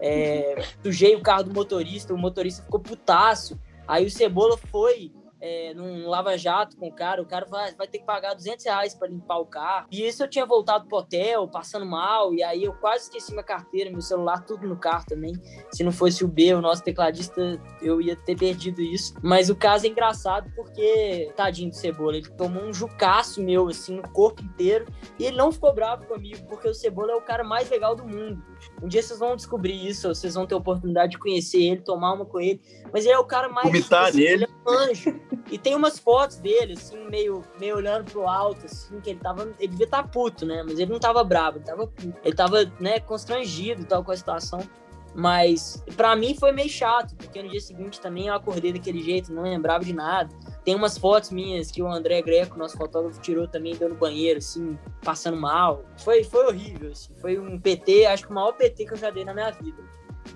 É, 0.00 0.62
sujei 0.82 1.14
o 1.14 1.20
carro 1.22 1.44
do 1.44 1.54
motorista, 1.54 2.14
o 2.14 2.18
motorista 2.18 2.62
ficou 2.62 2.80
putaço. 2.80 3.58
Aí 3.86 4.06
o 4.06 4.10
Cebola 4.10 4.56
foi 4.56 5.12
é, 5.40 5.72
num 5.74 6.08
lava-jato 6.08 6.76
com 6.76 6.88
o 6.88 6.92
cara, 6.92 7.22
o 7.22 7.26
cara 7.26 7.46
vai, 7.46 7.74
vai 7.74 7.86
ter 7.86 7.98
que 7.98 8.04
pagar 8.04 8.34
200 8.34 8.64
reais 8.64 8.94
pra 8.94 9.08
limpar 9.08 9.38
o 9.38 9.46
carro. 9.46 9.86
E 9.90 10.06
isso 10.06 10.22
eu 10.22 10.28
tinha 10.28 10.44
voltado 10.44 10.86
pro 10.86 10.98
hotel, 10.98 11.48
passando 11.48 11.86
mal, 11.86 12.34
e 12.34 12.42
aí 12.42 12.64
eu 12.64 12.74
quase 12.74 13.04
esqueci 13.04 13.32
minha 13.32 13.44
carteira, 13.44 13.90
meu 13.90 14.00
celular, 14.00 14.44
tudo 14.44 14.68
no 14.68 14.76
carro 14.76 15.04
também. 15.06 15.32
Se 15.72 15.82
não 15.82 15.92
fosse 15.92 16.24
o 16.24 16.28
B, 16.28 16.54
o 16.54 16.60
nosso 16.60 16.82
tecladista, 16.82 17.60
eu 17.80 18.00
ia 18.00 18.16
ter 18.16 18.36
perdido 18.36 18.80
isso. 18.80 19.14
Mas 19.22 19.48
o 19.48 19.56
caso 19.56 19.86
é 19.86 19.88
engraçado 19.88 20.50
porque, 20.54 21.32
tadinho 21.36 21.70
do 21.70 21.76
Cebola, 21.76 22.16
ele 22.16 22.28
tomou 22.30 22.62
um 22.62 22.72
jucaço 22.72 23.42
meu, 23.42 23.68
assim, 23.68 23.96
no 23.96 24.08
corpo 24.10 24.42
inteiro, 24.42 24.86
e 25.18 25.24
ele 25.24 25.36
não 25.36 25.50
ficou 25.50 25.72
bravo 25.72 26.06
comigo, 26.06 26.46
porque 26.48 26.68
o 26.68 26.74
Cebola 26.74 27.12
é 27.12 27.16
o 27.16 27.22
cara 27.22 27.44
mais 27.44 27.70
legal 27.70 27.94
do 27.94 28.06
mundo. 28.06 28.42
Um 28.82 28.88
dia 28.88 29.02
vocês 29.02 29.18
vão 29.18 29.36
descobrir 29.36 29.86
isso, 29.86 30.08
vocês 30.08 30.34
vão 30.34 30.46
ter 30.46 30.54
a 30.54 30.58
oportunidade 30.58 31.12
de 31.12 31.18
conhecer 31.18 31.62
ele, 31.62 31.80
tomar 31.80 32.12
uma 32.12 32.26
com 32.26 32.40
ele. 32.40 32.60
Mas 32.92 33.04
ele 33.04 33.14
é 33.14 33.18
o 33.18 33.24
cara 33.24 33.48
mais. 33.48 33.66
Vomitar 33.66 34.12
nele. 34.12 34.46
Anjo. 34.66 35.20
E 35.50 35.58
tem 35.58 35.74
umas 35.74 35.98
fotos 35.98 36.36
dele, 36.36 36.74
assim, 36.74 36.98
meio, 37.08 37.42
meio 37.58 37.76
olhando 37.76 38.10
pro 38.10 38.26
alto, 38.26 38.66
assim, 38.66 39.00
que 39.00 39.10
ele 39.10 39.20
tava. 39.20 39.52
Ele 39.58 39.68
devia 39.68 39.86
estar 39.86 40.06
puto, 40.08 40.44
né? 40.46 40.62
Mas 40.62 40.78
ele 40.78 40.92
não 40.92 41.00
tava 41.00 41.24
bravo, 41.24 41.58
ele 41.58 41.64
tava 41.64 41.86
puto. 41.86 42.18
Ele 42.22 42.36
tava, 42.36 42.64
né, 42.78 43.00
constrangido 43.00 43.84
tal 43.84 44.04
com 44.04 44.12
a 44.12 44.16
situação. 44.16 44.60
Mas 45.14 45.82
pra 45.96 46.14
mim 46.14 46.36
foi 46.38 46.52
meio 46.52 46.68
chato, 46.68 47.16
porque 47.16 47.42
no 47.42 47.48
dia 47.48 47.60
seguinte 47.60 48.00
também 48.00 48.28
eu 48.28 48.34
acordei 48.34 48.72
daquele 48.72 49.02
jeito, 49.02 49.32
não 49.32 49.42
lembrava 49.42 49.84
de 49.84 49.92
nada. 49.92 50.32
Tem 50.64 50.74
umas 50.74 50.96
fotos 50.96 51.30
minhas 51.30 51.70
que 51.70 51.82
o 51.82 51.90
André 51.90 52.22
Greco, 52.22 52.56
nosso 52.56 52.76
fotógrafo, 52.76 53.20
tirou 53.20 53.48
também, 53.48 53.74
no 53.74 53.94
banheiro, 53.94 54.38
assim, 54.38 54.78
passando 55.04 55.36
mal. 55.36 55.84
Foi, 55.98 56.22
foi 56.22 56.46
horrível, 56.46 56.92
assim. 56.92 57.12
Foi 57.16 57.38
um 57.38 57.58
PT, 57.58 58.06
acho 58.06 58.24
que 58.24 58.30
o 58.30 58.34
maior 58.34 58.52
PT 58.52 58.84
que 58.84 58.92
eu 58.92 58.98
já 58.98 59.10
dei 59.10 59.24
na 59.24 59.34
minha 59.34 59.50
vida. 59.50 59.82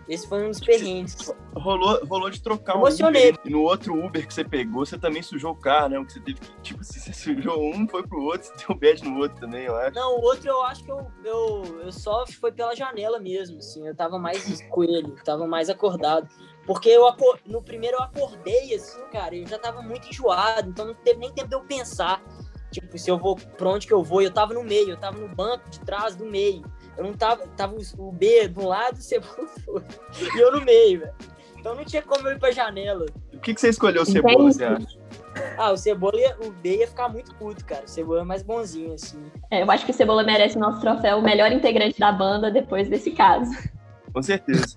Esse 0.09 0.29
foi 0.29 0.45
um 0.45 0.51
dos 0.51 0.61
perrengues. 0.61 1.33
Rolou, 1.55 2.05
rolou 2.07 2.31
de 2.31 2.43
trocar 2.43 2.77
um 2.77 2.81
Emocionei. 2.81 3.31
Uber. 3.31 3.41
E 3.45 3.51
no 3.51 3.63
outro 3.63 3.95
Uber 4.05 4.27
que 4.27 4.35
você 4.35 4.45
pegou, 4.45 4.85
você 4.85 4.99
também 4.99 5.23
sujou 5.23 5.53
o 5.53 5.57
carro, 5.57 5.89
né? 5.89 5.99
O 5.99 6.05
que 6.05 6.13
você 6.13 6.21
teve 6.21 6.41
que, 6.41 6.61
tipo, 6.63 6.85
se 6.85 7.01
você 7.01 7.13
sujou 7.35 7.63
um, 7.65 7.87
foi 7.89 8.07
pro 8.07 8.23
outro, 8.23 8.49
você 8.49 8.67
deu 8.67 8.77
bad 8.77 9.05
no 9.05 9.19
outro 9.19 9.41
também, 9.41 9.65
eu 9.65 9.77
acho. 9.77 9.95
Não, 9.95 10.19
o 10.19 10.23
outro 10.23 10.49
eu 10.49 10.63
acho 10.63 10.85
que 10.85 10.91
eu, 10.91 11.07
eu, 11.25 11.81
eu 11.83 11.93
só 11.93 12.27
foi 12.27 12.53
pela 12.53 12.75
janela 12.75 13.19
mesmo, 13.19 13.59
assim. 13.59 13.87
Eu 13.87 13.95
tava 13.95 14.19
mais 14.19 14.61
coelho, 14.69 15.15
tava 15.25 15.47
mais 15.47 15.71
acordado. 15.71 16.29
Porque 16.67 16.89
eu 16.89 17.05
no 17.47 17.63
primeiro 17.63 17.97
eu 17.97 18.03
acordei, 18.03 18.75
assim, 18.75 19.01
cara, 19.13 19.37
eu 19.37 19.47
já 19.47 19.59
tava 19.59 19.83
muito 19.83 20.09
enjoado, 20.09 20.71
então 20.71 20.87
não 20.87 20.95
teve 20.95 21.19
nem 21.19 21.33
tempo 21.33 21.49
de 21.49 21.55
eu 21.55 21.61
pensar. 21.61 22.23
Tipo, 22.71 22.99
se 22.99 23.09
eu 23.09 23.19
vou 23.19 23.37
pra 23.37 23.69
onde 23.69 23.87
que 23.87 23.93
eu 23.93 24.03
vou, 24.03 24.21
eu 24.21 24.33
tava 24.33 24.53
no 24.53 24.65
meio, 24.65 24.91
eu 24.91 24.97
tava 24.97 25.17
no 25.17 25.29
banco 25.29 25.71
de 25.71 25.79
trás 25.81 26.17
do 26.17 26.25
meio. 26.25 26.65
Eu 26.97 27.05
não 27.05 27.13
tava, 27.13 27.47
tava 27.57 27.77
o 27.99 28.13
B 28.13 28.49
do 28.49 28.67
lado 28.67 28.99
o 28.99 29.03
Cebola 29.03 29.49
foi. 29.65 29.83
E 30.37 30.41
eu 30.41 30.53
no 30.53 30.65
meio, 30.65 31.01
velho. 31.01 31.15
Então 31.59 31.75
não 31.75 31.85
tinha 31.85 32.03
como 32.03 32.29
eu 32.29 32.33
ir 32.33 32.39
pra 32.39 32.51
janela. 32.51 33.07
Por 33.31 33.41
que, 33.41 33.55
que 33.55 33.61
você 33.61 33.71
escolheu 33.71 34.03
o 34.03 34.07
cebola, 34.07 34.53
você 34.53 34.65
acha? 34.65 34.99
Ah, 35.57 35.73
o 35.73 35.77
Cebola, 35.79 36.21
ia, 36.21 36.37
o 36.45 36.51
B 36.51 36.77
ia 36.77 36.87
ficar 36.87 37.09
muito 37.09 37.35
puto, 37.37 37.65
cara. 37.65 37.85
O 37.85 37.89
Cebola 37.89 38.21
é 38.21 38.25
mais 38.25 38.43
bonzinho, 38.43 38.93
assim. 38.93 39.19
É, 39.51 39.63
eu 39.63 39.71
acho 39.71 39.85
que 39.87 39.91
o 39.91 39.95
Cebola 39.95 40.23
merece 40.23 40.59
o 40.59 40.61
nosso 40.61 40.81
troféu, 40.81 41.19
o 41.19 41.23
melhor 41.23 41.51
integrante 41.51 41.99
da 41.99 42.13
banda 42.13 42.51
depois 42.51 42.89
desse 42.89 43.13
caso. 43.13 43.51
Com 44.13 44.23
certeza. 44.23 44.77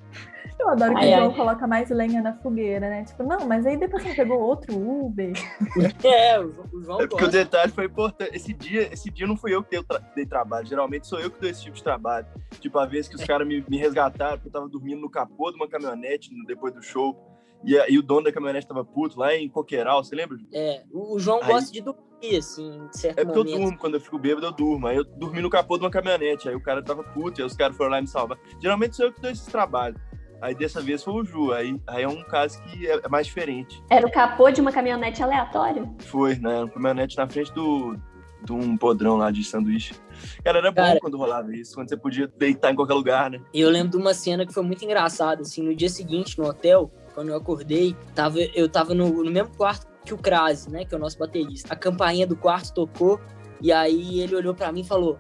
Eu 0.60 0.70
adoro 0.70 0.94
que 0.96 1.00
Ai, 1.02 1.14
o 1.14 1.18
João 1.18 1.30
ai. 1.32 1.36
coloca 1.38 1.68
mais 1.68 1.90
lenha 1.90 2.22
na 2.22 2.34
fogueira, 2.34 2.90
né? 2.90 3.04
Tipo, 3.04 3.24
não, 3.24 3.48
mas 3.48 3.66
aí 3.66 3.78
depois 3.78 4.02
você 4.04 4.14
pegou 4.16 4.40
outro 4.40 4.76
Uber. 4.76 5.32
É, 6.04 6.40
o, 6.40 6.52
João- 6.82 6.98
o 6.98 7.02
É 7.02 7.08
porque 7.08 7.24
o 7.24 7.28
gosta. 7.28 7.32
detalhe 7.44 7.72
foi 7.72 7.86
importante. 7.86 8.36
Esse 8.36 8.54
dia, 8.54 8.92
esse 8.92 9.10
dia 9.12 9.28
não 9.28 9.38
fui 9.38 9.54
eu 9.54 9.64
que 9.64 9.70
dei, 9.72 9.80
o 9.80 9.84
tra- 9.84 10.00
dei 10.16 10.26
trabalho. 10.26 10.66
Geralmente 10.66 11.08
sou 11.08 11.20
eu 11.20 11.30
que 11.30 11.40
dou 11.40 11.50
esse 11.50 11.62
tipo 11.64 11.76
de 11.76 11.84
trabalho. 11.84 12.26
Tipo, 12.60 12.80
a 12.80 12.86
vez 12.86 13.08
que 13.08 13.16
os 13.16 13.24
caras 13.24 13.48
me, 13.48 13.64
me 13.70 13.78
resgataram, 13.78 14.34
porque 14.38 14.48
eu 14.48 14.52
tava 14.52 14.68
dormindo 14.68 15.00
no 15.02 15.10
capô 15.10 15.52
de 15.52 15.58
uma 15.58 15.68
caminhonete 15.68 16.30
depois 16.48 16.74
do 16.74 16.82
show. 16.82 17.16
E, 17.64 17.74
e 17.92 17.98
o 17.98 18.04
dono 18.04 18.24
da 18.24 18.32
caminhonete 18.32 18.68
tava 18.68 18.84
puto 18.86 19.20
lá 19.20 19.36
em 19.36 19.50
Coqueiral, 19.50 20.04
você 20.04 20.16
lembra? 20.16 20.38
É, 20.54 20.84
o, 20.92 21.16
o 21.16 21.20
João 21.20 21.40
Aí- 21.42 21.48
gosta 21.52 21.72
de 21.72 21.82
dormir, 21.82 22.38
assim, 22.38 22.68
em 22.78 22.88
certo 22.94 23.20
É 23.20 23.26
porque 23.26 23.40
eu 23.40 23.44
momento. 23.44 23.60
durmo, 23.62 23.78
quando 23.80 23.94
eu 23.96 24.02
fico 24.02 24.18
bêbado 24.20 24.46
eu 24.46 24.52
durmo. 24.52 24.86
Aí 24.88 24.96
eu 24.98 25.04
dormi 25.04 25.42
no 25.42 25.50
capô 25.50 25.78
de 25.78 25.84
uma 25.84 25.90
caminhonete, 25.90 26.48
aí 26.48 26.56
o 26.56 26.62
cara 26.62 26.84
tava 26.84 27.04
puto, 27.04 27.40
e 27.40 27.44
aí 27.44 27.48
os 27.48 27.56
caras 27.56 27.76
foram 27.76 27.92
lá 27.92 28.02
me 28.02 28.08
salvar. 28.08 28.38
Geralmente 28.62 28.96
sou 28.96 29.06
eu 29.08 29.14
que 29.14 29.22
dou 29.22 29.32
esses 29.32 29.46
trabalhos. 29.48 30.00
Aí 30.42 30.54
dessa 30.54 30.82
vez 30.82 31.04
foi 31.04 31.14
o 31.14 31.24
Ju, 31.24 31.52
aí, 31.52 31.80
aí 31.88 32.04
é 32.04 32.08
um 32.08 32.24
caso 32.24 32.62
que 32.64 32.88
é, 32.88 33.00
é 33.04 33.10
mais 33.10 33.28
diferente. 33.28 33.82
Era 33.90 34.06
o 34.06 34.12
capô 34.12 34.52
de 34.52 34.62
uma 34.62 34.72
caminhonete 34.72 35.24
aleatória? 35.24 35.90
Foi, 36.00 36.36
né? 36.36 36.60
Uma 36.60 36.70
caminhonete 36.70 37.18
na 37.18 37.28
frente 37.28 37.52
do, 37.54 37.98
de 38.44 38.54
um 38.54 38.78
podrão 38.78 39.18
lá 39.18 39.32
de 39.32 39.44
sanduíche. 39.44 39.96
Cara, 40.44 40.60
era 40.60 40.72
bom 40.72 40.82
Cara. 40.82 41.00
quando 41.00 41.18
rolava 41.18 41.56
isso, 41.56 41.74
quando 41.76 41.90
você 41.90 41.98
podia 41.98 42.32
deitar 42.38 42.72
em 42.72 42.76
qualquer 42.76 42.94
lugar, 42.94 43.30
né? 43.30 43.42
E 43.54 43.60
eu 43.60 43.70
lembro 43.70 43.92
de 43.92 43.98
uma 43.98 44.14
cena 44.14 44.46
que 44.46 44.54
foi 44.54 44.64
muito 44.64 44.84
engraçada, 44.86 45.42
assim, 45.42 45.62
no 45.62 45.76
dia 45.76 45.90
seguinte, 45.90 46.38
no 46.38 46.48
hotel, 46.48 46.92
quando 47.14 47.30
eu 47.30 47.36
acordei, 47.36 47.96
tava, 48.14 48.40
eu 48.40 48.70
tava 48.70 48.94
no, 48.94 49.24
no 49.24 49.32
mesmo 49.32 49.56
quarto 49.56 49.88
que 50.06 50.14
o 50.14 50.18
Crase, 50.18 50.72
né, 50.72 50.86
que 50.86 50.96
é 50.96 50.98
o 50.98 51.02
nosso 51.02 51.18
baterista. 51.18 51.74
A 51.74 51.76
campainha 51.76 52.26
do 52.26 52.36
quarto 52.36 52.74
tocou, 52.74 53.20
e 53.62 53.72
aí 53.72 54.22
ele 54.22 54.36
olhou 54.36 54.54
pra 54.54 54.72
mim 54.72 54.82
e 54.82 54.88
falou, 54.88 55.18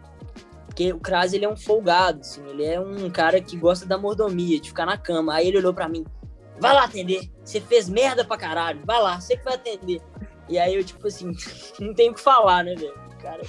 porque 0.68 0.94
o 0.94 1.00
Crase, 1.00 1.36
ele 1.36 1.46
é 1.46 1.50
um 1.50 1.58
folgado, 1.58 2.20
assim, 2.20 2.46
ele 2.48 2.64
é 2.64 2.80
um 2.80 3.10
cara 3.10 3.42
que 3.42 3.58
gosta 3.58 3.86
da 3.86 3.98
mordomia, 3.98 4.60
de 4.60 4.70
ficar 4.70 4.86
na 4.86 4.98
cama. 4.98 5.34
Aí 5.34 5.48
ele 5.48 5.58
olhou 5.58 5.74
pra 5.74 5.90
mim, 5.90 6.06
vai 6.60 6.74
lá 6.74 6.84
atender, 6.84 7.32
você 7.44 7.60
fez 7.60 7.90
merda 7.90 8.24
pra 8.24 8.38
caralho, 8.38 8.82
vai 8.86 9.02
lá, 9.02 9.20
você 9.20 9.36
que 9.36 9.44
vai 9.44 9.56
atender. 9.56 10.00
E 10.48 10.60
aí 10.60 10.76
eu, 10.76 10.84
tipo 10.84 11.08
assim, 11.08 11.32
não 11.80 11.94
tenho 11.94 12.12
o 12.12 12.16
que 12.16 12.22
falar, 12.22 12.64
né, 12.64 12.76
velho, 12.76 12.94
cara... 13.20 13.42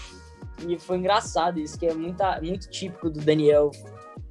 E 0.66 0.76
foi 0.76 0.96
engraçado 0.96 1.60
isso, 1.60 1.78
que 1.78 1.86
é 1.86 1.94
muita, 1.94 2.40
muito 2.40 2.68
típico 2.68 3.08
do 3.08 3.20
Daniel, 3.20 3.70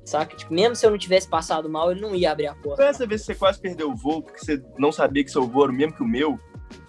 saca? 0.03 0.35
Tipo, 0.35 0.53
mesmo 0.53 0.75
se 0.75 0.85
eu 0.85 0.91
não 0.91 0.97
tivesse 0.97 1.25
passado 1.25 1.69
mal, 1.69 1.89
ele 1.89 2.01
não 2.01 2.13
ia 2.13 2.33
abrir 2.33 2.47
a 2.47 2.55
porta. 2.55 2.81
Foi 2.81 2.85
essa 2.85 3.07
vez 3.07 3.21
que 3.21 3.27
você 3.27 3.35
quase 3.35 3.61
perdeu 3.61 3.91
o 3.91 3.95
voo, 3.95 4.21
porque 4.21 4.39
você 4.39 4.61
não 4.77 4.91
sabia 4.91 5.23
que 5.23 5.31
seu 5.31 5.47
voo 5.47 5.63
era 5.63 5.71
o 5.71 5.75
mesmo 5.75 5.95
que 5.95 6.03
o 6.03 6.07
meu, 6.07 6.37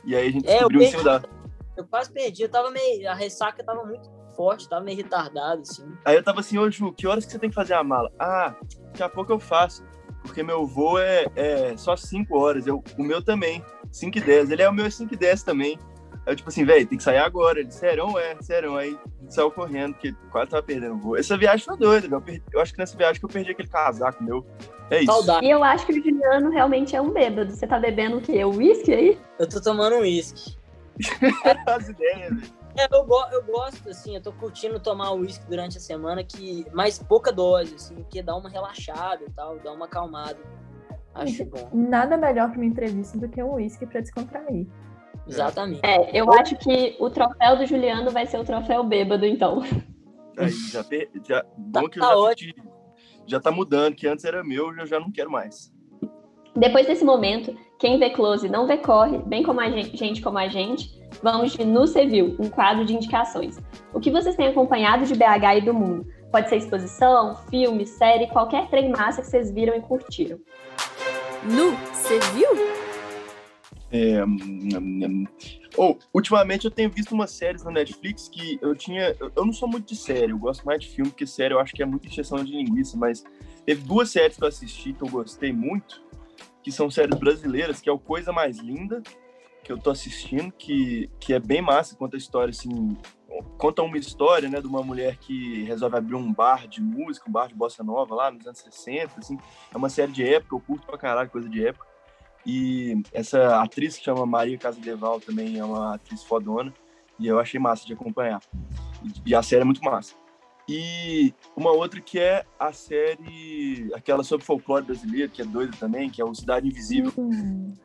e 0.04 0.16
aí 0.16 0.26
a 0.26 0.32
gente 0.32 0.48
É, 0.48 0.54
descobriu 0.54 0.82
em 0.82 0.90
cima 0.90 1.04
da... 1.04 1.22
Eu 1.76 1.86
quase 1.86 2.10
perdi, 2.10 2.42
eu 2.42 2.48
tava 2.48 2.72
meio. 2.72 3.08
A 3.08 3.14
ressaca 3.14 3.62
tava 3.62 3.84
muito 3.84 4.10
forte, 4.38 4.68
tava 4.68 4.84
meio 4.84 4.96
retardado, 4.96 5.62
assim. 5.62 5.84
Aí 6.04 6.14
eu 6.14 6.22
tava 6.22 6.38
assim, 6.38 6.56
ô 6.58 6.70
Ju, 6.70 6.92
que 6.92 7.08
horas 7.08 7.24
que 7.26 7.32
você 7.32 7.40
tem 7.40 7.50
que 7.50 7.56
fazer 7.56 7.74
a 7.74 7.82
mala? 7.82 8.08
Ah, 8.16 8.54
daqui 8.86 9.02
a 9.02 9.08
pouco 9.08 9.32
eu 9.32 9.40
faço. 9.40 9.82
Porque 10.22 10.44
meu 10.44 10.64
voo 10.64 10.96
é, 10.98 11.26
é 11.34 11.76
só 11.76 11.96
5 11.96 12.38
horas. 12.38 12.66
Eu, 12.66 12.82
o 12.96 13.02
meu 13.02 13.20
também, 13.20 13.64
5 13.90 14.16
e 14.18 14.20
10. 14.20 14.50
Ele 14.52 14.62
é 14.62 14.68
o 14.68 14.72
meu 14.72 14.86
é 14.86 14.90
5 14.90 15.12
e 15.12 15.16
10 15.16 15.42
também. 15.42 15.76
Aí 16.26 16.32
eu, 16.32 16.36
tipo 16.36 16.48
assim, 16.50 16.64
velho, 16.64 16.86
tem 16.86 16.98
que 16.98 17.02
sair 17.04 17.18
agora. 17.18 17.58
Ele, 17.58 17.70
sério, 17.72 18.16
é, 18.16 18.36
sério. 18.40 18.76
Aí 18.76 18.96
saiu 19.28 19.50
correndo, 19.50 19.94
porque 19.94 20.14
quase 20.30 20.50
tava 20.50 20.62
perdendo 20.62 20.94
o 20.94 20.98
voo. 20.98 21.16
Essa 21.16 21.36
viagem 21.36 21.64
foi 21.64 21.76
doida, 21.76 22.02
velho. 22.02 22.14
Eu, 22.16 22.20
perdi- 22.20 22.42
eu 22.52 22.60
acho 22.60 22.72
que 22.72 22.78
nessa 22.78 22.96
viagem 22.96 23.18
que 23.18 23.24
eu 23.24 23.30
perdi 23.30 23.50
aquele 23.50 23.68
casaco 23.68 24.22
meu. 24.22 24.46
É 24.90 24.98
isso. 25.02 25.06
Saudade. 25.12 25.46
E 25.46 25.50
eu 25.50 25.64
acho 25.64 25.84
que 25.86 25.92
o 25.92 25.94
Juliano 25.96 26.50
realmente 26.50 26.94
é 26.94 27.00
um 27.00 27.10
bêbado. 27.10 27.50
Você 27.50 27.66
tá 27.66 27.78
bebendo 27.78 28.18
o 28.18 28.20
quê? 28.20 28.44
O 28.44 28.54
uísque 28.54 28.92
aí? 28.92 29.18
Eu 29.38 29.48
tô 29.48 29.60
tomando 29.60 29.96
um 29.96 30.00
uísque. 30.00 30.56
As 31.66 31.88
ideias, 31.88 32.34
velho. 32.34 32.57
É, 32.78 32.86
eu, 32.94 33.04
go- 33.04 33.26
eu 33.32 33.42
gosto, 33.44 33.88
assim, 33.88 34.14
eu 34.14 34.22
tô 34.22 34.32
curtindo 34.32 34.78
tomar 34.78 35.12
uísque 35.12 35.44
durante 35.48 35.76
a 35.78 35.80
semana, 35.80 36.22
que 36.22 36.64
mais 36.72 36.98
pouca 37.02 37.32
dose, 37.32 37.74
assim, 37.74 37.96
porque 37.96 38.22
dá 38.22 38.36
uma 38.36 38.48
relaxada 38.48 39.24
e 39.26 39.30
tal, 39.30 39.58
dá 39.58 39.72
uma 39.72 39.86
acalmada. 39.86 40.38
Acho 41.14 41.44
bom. 41.46 41.68
Nada 41.72 42.16
melhor 42.16 42.48
pra 42.50 42.56
uma 42.58 42.64
entrevista 42.66 43.18
do 43.18 43.28
que 43.28 43.42
um 43.42 43.54
uísque 43.54 43.84
pra 43.84 44.00
descontrair. 44.00 44.66
Exatamente. 45.26 45.80
É, 45.84 46.16
eu 46.18 46.32
acho 46.32 46.56
que 46.56 46.96
o 47.00 47.10
troféu 47.10 47.56
do 47.58 47.66
Juliano 47.66 48.10
vai 48.10 48.26
ser 48.26 48.38
o 48.38 48.44
troféu 48.44 48.84
bêbado, 48.84 49.26
então. 49.26 49.60
Aí, 50.38 50.50
já, 50.50 50.84
per... 50.84 51.10
já... 51.26 51.44
Bom 51.56 51.88
que 51.88 51.98
eu 51.98 52.02
Tá 52.02 52.10
já, 52.10 52.16
ótimo. 52.16 52.54
senti- 52.54 52.68
já 53.26 53.40
tá 53.40 53.50
mudando, 53.50 53.94
que 53.96 54.06
antes 54.06 54.24
era 54.24 54.44
meu, 54.44 54.72
eu 54.76 54.86
já 54.86 55.00
não 55.00 55.10
quero 55.10 55.30
mais. 55.30 55.72
Depois 56.54 56.86
desse 56.86 57.04
momento, 57.04 57.54
quem 57.78 57.98
vê 57.98 58.10
close 58.10 58.48
não 58.48 58.66
vê 58.66 58.76
corre, 58.78 59.18
bem 59.18 59.42
como 59.42 59.60
a 59.60 59.68
gente, 59.68 59.96
gente 59.96 60.22
como 60.22 60.38
a 60.38 60.48
gente, 60.48 60.97
vamos 61.22 61.52
de 61.52 61.64
Nu 61.64 61.86
Cê 61.86 62.06
Viu, 62.06 62.36
um 62.38 62.48
quadro 62.48 62.84
de 62.84 62.94
indicações. 62.94 63.58
O 63.92 64.00
que 64.00 64.10
vocês 64.10 64.36
têm 64.36 64.48
acompanhado 64.48 65.04
de 65.04 65.14
BH 65.14 65.58
e 65.58 65.60
do 65.62 65.74
mundo? 65.74 66.06
Pode 66.30 66.48
ser 66.48 66.56
exposição, 66.56 67.36
filme, 67.50 67.86
série, 67.86 68.26
qualquer 68.26 68.68
trem 68.68 68.90
massa 68.90 69.22
que 69.22 69.28
vocês 69.28 69.50
viram 69.50 69.74
e 69.76 69.80
curtiram. 69.80 70.38
Nu, 71.44 71.76
você 71.92 72.18
viu? 72.34 72.48
É, 73.90 74.22
hum, 74.22 74.36
hum, 74.42 75.06
hum. 75.06 75.26
Oh, 75.76 75.96
ultimamente 76.12 76.66
eu 76.66 76.70
tenho 76.70 76.90
visto 76.90 77.12
umas 77.12 77.30
séries 77.30 77.62
na 77.64 77.70
Netflix 77.70 78.28
que 78.28 78.58
eu 78.60 78.74
tinha. 78.74 79.16
Eu 79.18 79.32
eu 79.34 79.46
não 79.46 79.52
sou 79.52 79.68
muito 79.68 79.88
de 79.88 79.96
série, 79.96 80.32
eu 80.32 80.38
gosto 80.38 80.64
mais 80.64 80.80
de 80.80 80.88
filme, 80.88 81.10
porque 81.10 81.26
série 81.26 81.54
eu 81.54 81.60
acho 81.60 81.72
que 81.72 81.82
é 81.82 81.86
muita 81.86 82.06
injeção 82.06 82.44
de 82.44 82.52
linguiça, 82.52 82.96
mas 82.98 83.24
teve 83.64 83.82
duas 83.82 84.10
séries 84.10 84.36
que 84.36 84.44
eu 84.44 84.48
assisti 84.48 84.92
que 84.92 85.02
eu 85.02 85.08
gostei 85.08 85.52
muito, 85.52 86.02
que 86.62 86.70
são 86.70 86.90
séries 86.90 87.18
brasileiras, 87.18 87.80
que 87.80 87.88
é 87.88 87.92
o 87.92 87.98
Coisa 87.98 88.32
Mais 88.32 88.58
Linda, 88.58 89.02
que 89.68 89.72
eu 89.72 89.78
tô 89.78 89.90
assistindo, 89.90 90.50
que, 90.50 91.10
que 91.20 91.34
é 91.34 91.38
bem 91.38 91.60
massa, 91.60 91.94
conta 91.94 92.16
a 92.16 92.18
história 92.18 92.50
assim. 92.50 92.96
Conta 93.58 93.82
uma 93.82 93.98
história, 93.98 94.48
né, 94.48 94.62
de 94.62 94.66
uma 94.66 94.82
mulher 94.82 95.18
que 95.18 95.62
resolve 95.64 95.94
abrir 95.94 96.14
um 96.14 96.32
bar 96.32 96.66
de 96.66 96.80
música, 96.80 97.28
um 97.28 97.32
bar 97.32 97.48
de 97.48 97.54
bossa 97.54 97.84
nova 97.84 98.14
lá 98.14 98.30
nos 98.30 98.46
anos 98.46 98.60
60, 98.60 99.18
assim. 99.18 99.38
É 99.72 99.76
uma 99.76 99.90
série 99.90 100.10
de 100.10 100.24
época, 100.26 100.56
eu 100.56 100.60
curto 100.60 100.86
pra 100.86 100.96
caralho 100.96 101.28
coisa 101.28 101.46
de 101.50 101.66
época. 101.66 101.86
E 102.46 103.02
essa 103.12 103.60
atriz 103.62 103.98
que 103.98 104.04
chama 104.04 104.24
Maria 104.24 104.56
Casadeval 104.56 105.20
também 105.20 105.58
é 105.58 105.64
uma 105.64 105.96
atriz 105.96 106.24
fodona. 106.24 106.72
E 107.18 107.26
eu 107.26 107.38
achei 107.38 107.60
massa 107.60 107.84
de 107.84 107.92
acompanhar. 107.92 108.40
E 109.26 109.34
a 109.34 109.42
série 109.42 109.60
é 109.60 109.64
muito 109.66 109.84
massa. 109.84 110.14
E 110.68 111.32
uma 111.56 111.70
outra 111.72 111.98
que 111.98 112.18
é 112.18 112.44
a 112.58 112.72
série, 112.74 113.90
aquela 113.94 114.22
sobre 114.22 114.44
folclore 114.44 114.84
brasileiro, 114.84 115.30
que 115.32 115.40
é 115.40 115.44
doida 115.44 115.74
também, 115.80 116.10
que 116.10 116.20
é 116.20 116.24
o 116.24 116.34
Cidade 116.34 116.68
Invisível, 116.68 117.10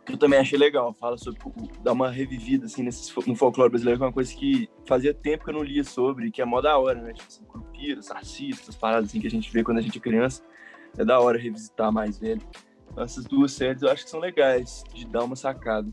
que 0.06 0.12
eu 0.14 0.18
também 0.18 0.38
achei 0.40 0.60
legal. 0.60 0.94
Fala 0.94 1.18
sobre, 1.18 1.40
dá 1.82 1.94
uma 1.94 2.10
revivida, 2.12 2.66
assim, 2.66 2.84
nesse, 2.84 3.12
fo- 3.14 3.24
no 3.26 3.38
folclore 3.38 3.70
brasileiro, 3.70 4.00
que 4.00 4.04
é 4.04 4.08
uma 4.08 4.14
coisa 4.14 4.34
que 4.36 4.70
fazia 4.86 5.14
tempo 5.14 5.46
que 5.46 5.50
eu 5.52 5.54
não 5.54 5.64
lia 5.64 5.84
sobre, 5.86 6.30
que 6.30 6.42
é 6.42 6.46
mó 6.46 6.60
da 6.60 6.78
hora, 6.78 7.02
né? 7.02 7.14
Tipo 7.14 7.28
assim, 7.30 7.44
curupira, 7.46 8.02
saci, 8.02 8.50
essas 8.52 8.76
paradas 8.76 9.10
assim 9.10 9.22
que 9.22 9.28
a 9.28 9.32
gente 9.32 9.50
vê 9.50 9.64
quando 9.64 9.78
a 9.78 9.82
gente 9.82 9.98
é 9.98 10.02
criança. 10.02 10.44
É 10.98 11.06
da 11.06 11.20
hora 11.22 11.40
revisitar 11.40 11.90
mais 11.90 12.20
velho. 12.20 12.42
Então, 12.92 13.04
essas 13.04 13.24
duas 13.24 13.54
séries 13.54 13.82
eu 13.82 13.90
acho 13.90 14.04
que 14.04 14.10
são 14.10 14.20
legais 14.20 14.84
de 14.94 15.08
dar 15.08 15.24
uma 15.24 15.38
sacada. 15.38 15.88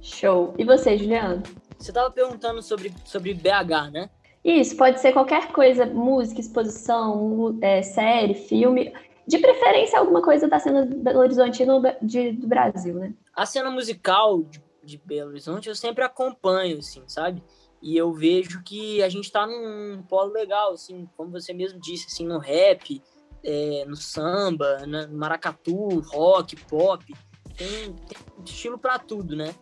Show. 0.00 0.54
E 0.58 0.64
você, 0.64 0.98
Juliano? 0.98 1.42
Você 1.78 1.92
tava 1.92 2.10
perguntando 2.10 2.60
sobre, 2.62 2.92
sobre 3.04 3.32
BH, 3.32 3.90
né? 3.92 4.10
Isso, 4.44 4.76
pode 4.76 5.00
ser 5.00 5.12
qualquer 5.12 5.52
coisa, 5.52 5.86
música, 5.86 6.40
exposição, 6.40 7.58
é, 7.60 7.82
série, 7.82 8.34
filme. 8.34 8.92
De 9.26 9.38
preferência, 9.38 9.98
alguma 10.00 10.20
coisa 10.20 10.48
da 10.48 10.58
cena 10.58 10.84
do 10.84 11.18
Horizontino 11.18 11.74
ou 11.74 11.80
da- 11.80 11.96
de- 12.02 12.32
do 12.32 12.46
Brasil, 12.48 12.94
né? 12.94 13.14
A 13.36 13.46
cena 13.46 13.70
musical 13.70 14.42
de, 14.42 14.60
de 14.82 14.98
Belo 14.98 15.30
Horizonte 15.30 15.68
eu 15.68 15.76
sempre 15.76 16.02
acompanho, 16.02 16.78
assim, 16.78 17.04
sabe? 17.06 17.40
E 17.80 17.96
eu 17.96 18.12
vejo 18.12 18.62
que 18.64 19.00
a 19.02 19.08
gente 19.08 19.30
tá 19.30 19.46
num 19.46 20.02
polo 20.08 20.32
legal, 20.32 20.72
assim, 20.72 21.08
como 21.16 21.30
você 21.30 21.52
mesmo 21.52 21.78
disse, 21.80 22.06
assim, 22.08 22.26
no 22.26 22.38
rap, 22.38 23.00
é, 23.44 23.84
no 23.86 23.94
samba, 23.96 24.84
no 24.86 25.16
maracatu, 25.16 26.00
rock, 26.00 26.56
pop. 26.66 27.04
Tem, 27.56 27.68
tem 27.92 28.18
estilo 28.44 28.76
pra 28.78 28.98
tudo, 28.98 29.36
né? 29.36 29.54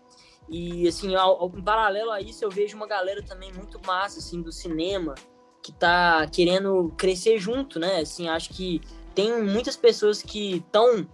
E, 0.51 0.89
assim, 0.89 1.15
ao, 1.15 1.41
ao- 1.43 1.53
em 1.57 1.63
paralelo 1.63 2.11
a 2.11 2.21
isso, 2.21 2.45
eu 2.45 2.51
vejo 2.51 2.77
uma 2.77 2.87
galera 2.87 3.23
também 3.23 3.53
muito 3.53 3.81
massa, 3.87 4.19
assim, 4.19 4.43
do 4.43 4.51
cinema, 4.51 5.15
que 5.63 5.73
tá 5.73 6.27
querendo 6.27 6.93
crescer 6.97 7.39
junto, 7.39 7.79
né? 7.79 8.01
Assim, 8.01 8.29
acho 8.29 8.51
que 8.51 8.81
tem 9.15 9.43
muitas 9.43 9.77
pessoas 9.77 10.21
que 10.23 10.57
estão 10.57 11.07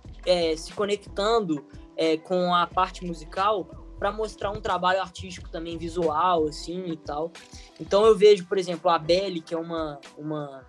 se 0.57 0.73
conectando 0.73 1.65
é, 1.97 2.17
com 2.17 2.53
a 2.55 2.67
parte 2.67 3.05
musical 3.05 3.69
para 3.99 4.11
mostrar 4.13 4.51
um 4.51 4.61
trabalho 4.61 5.01
artístico 5.01 5.49
também 5.51 5.79
visual, 5.79 6.47
assim, 6.47 6.87
e 6.91 6.97
tal. 6.97 7.31
Então 7.81 8.05
eu 8.05 8.17
vejo, 8.17 8.47
por 8.47 8.59
exemplo, 8.59 8.91
a 8.91 8.99
Belle, 8.99 9.41
que 9.41 9.55
é 9.55 9.59
uma, 9.59 10.01
uma, 10.19 10.67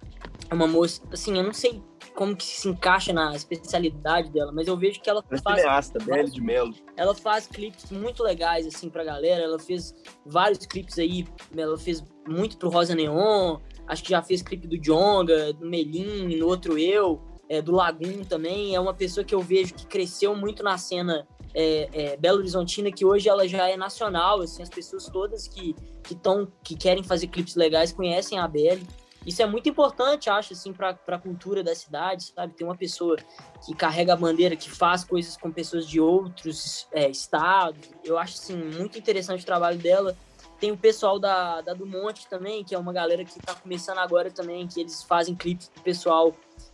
uma 0.51 0.67
moça, 0.67 1.01
assim, 1.11 1.37
eu 1.37 1.43
não 1.43 1.53
sei 1.53 1.81
como 2.17 2.35
que 2.35 2.45
se 2.45 2.67
encaixa 2.67 3.13
na 3.13 3.35
especialidade 3.35 4.31
dela, 4.31 4.51
mas 4.51 4.67
eu 4.67 4.75
vejo 4.75 4.99
que 4.99 5.07
ela 5.07 5.21
Parece 5.21 5.43
faz 5.43 5.59
cineasta, 5.59 5.99
Belle 6.03 6.31
de 6.31 6.41
Melo. 6.41 6.73
ela 6.95 7.13
faz 7.13 7.45
clipes 7.45 7.91
muito 7.91 8.23
legais, 8.23 8.65
assim, 8.65 8.89
pra 8.89 9.03
galera. 9.03 9.43
Ela 9.43 9.59
fez 9.59 9.93
vários 10.25 10.65
clipes 10.65 10.97
aí. 10.97 11.27
Ela 11.55 11.77
fez 11.77 12.03
muito 12.27 12.57
pro 12.57 12.69
Rosa 12.69 12.95
Neon. 12.95 13.59
Acho 13.85 14.03
que 14.03 14.09
já 14.09 14.23
fez 14.23 14.41
clipe 14.41 14.65
do 14.65 14.79
Jonga, 14.79 15.53
do 15.53 15.67
Melim, 15.67 16.35
no 16.39 16.47
outro 16.47 16.79
Eu, 16.79 17.21
é, 17.47 17.61
do 17.61 17.71
Lagoon 17.71 18.23
também. 18.23 18.73
É 18.73 18.79
uma 18.79 18.95
pessoa 18.95 19.23
que 19.23 19.35
eu 19.35 19.39
vejo 19.39 19.75
que 19.75 19.85
cresceu 19.85 20.35
muito 20.35 20.63
na 20.63 20.75
cena 20.75 21.27
é, 21.53 21.87
é, 21.93 22.17
Belo 22.17 22.39
Horizontina, 22.39 22.91
que 22.91 23.05
hoje 23.05 23.29
ela 23.29 23.47
já 23.47 23.69
é 23.69 23.77
nacional. 23.77 24.41
Assim, 24.41 24.63
as 24.63 24.69
pessoas 24.69 25.05
todas 25.05 25.47
que, 25.47 25.75
que, 26.03 26.15
tão, 26.15 26.51
que 26.63 26.75
querem 26.75 27.03
fazer 27.03 27.27
clipes 27.27 27.55
legais 27.55 27.93
conhecem 27.93 28.39
a 28.39 28.47
Belle. 28.47 28.81
Isso 29.25 29.41
é 29.41 29.45
muito 29.45 29.67
importante, 29.67 30.29
acho, 30.29 30.53
assim, 30.53 30.71
para 30.71 30.97
a 31.07 31.19
cultura 31.19 31.63
da 31.63 31.75
cidade, 31.75 32.31
sabe? 32.35 32.53
Tem 32.53 32.65
uma 32.65 32.77
pessoa 32.77 33.17
que 33.65 33.75
carrega 33.75 34.13
a 34.13 34.15
bandeira, 34.15 34.55
que 34.55 34.69
faz 34.69 35.03
coisas 35.03 35.35
com 35.35 35.51
pessoas 35.51 35.87
de 35.87 35.99
outros 35.99 36.87
é, 36.91 37.09
estados. 37.09 37.89
Eu 38.03 38.17
acho, 38.17 38.35
assim, 38.35 38.55
muito 38.55 38.97
interessante 38.97 39.43
o 39.43 39.45
trabalho 39.45 39.77
dela. 39.77 40.15
Tem 40.59 40.71
o 40.71 40.77
pessoal 40.77 41.19
da, 41.19 41.61
da 41.61 41.73
do 41.73 41.85
Monte 41.85 42.27
também, 42.27 42.63
que 42.63 42.73
é 42.73 42.77
uma 42.77 42.93
galera 42.93 43.23
que 43.23 43.37
está 43.37 43.53
começando 43.53 43.99
agora 43.99 44.31
também, 44.31 44.65
que 44.65 44.79
eles 44.79 45.03
fazem 45.03 45.35
clipes 45.35 45.67
pro 45.67 45.83
pessoal 45.83 46.33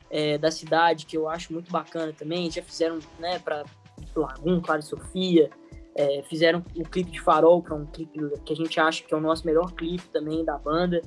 é, 0.10 0.38
da 0.38 0.52
cidade, 0.52 1.06
que 1.06 1.18
eu 1.18 1.28
acho 1.28 1.52
muito 1.52 1.72
bacana 1.72 2.14
também. 2.14 2.50
Já 2.52 2.62
fizeram, 2.62 3.00
né, 3.20 3.40
para 3.40 3.66
Lagoon, 4.16 4.62
Clara 4.62 4.80
e 4.80 4.84
Sofia, 4.84 5.50
é, 5.96 6.24
fizeram 6.24 6.64
o 6.76 6.84
clipe 6.84 7.12
de 7.12 7.20
Farol, 7.20 7.62
que 7.62 7.72
é 7.72 7.76
um 7.76 7.86
clipe 7.86 8.20
que 8.46 8.54
a 8.54 8.56
gente 8.56 8.80
acha 8.80 9.04
que 9.04 9.14
é 9.14 9.18
o 9.18 9.22
nosso 9.22 9.46
melhor 9.46 9.72
clipe 9.74 10.08
também 10.10 10.44
da 10.44 10.58
banda, 10.58 11.02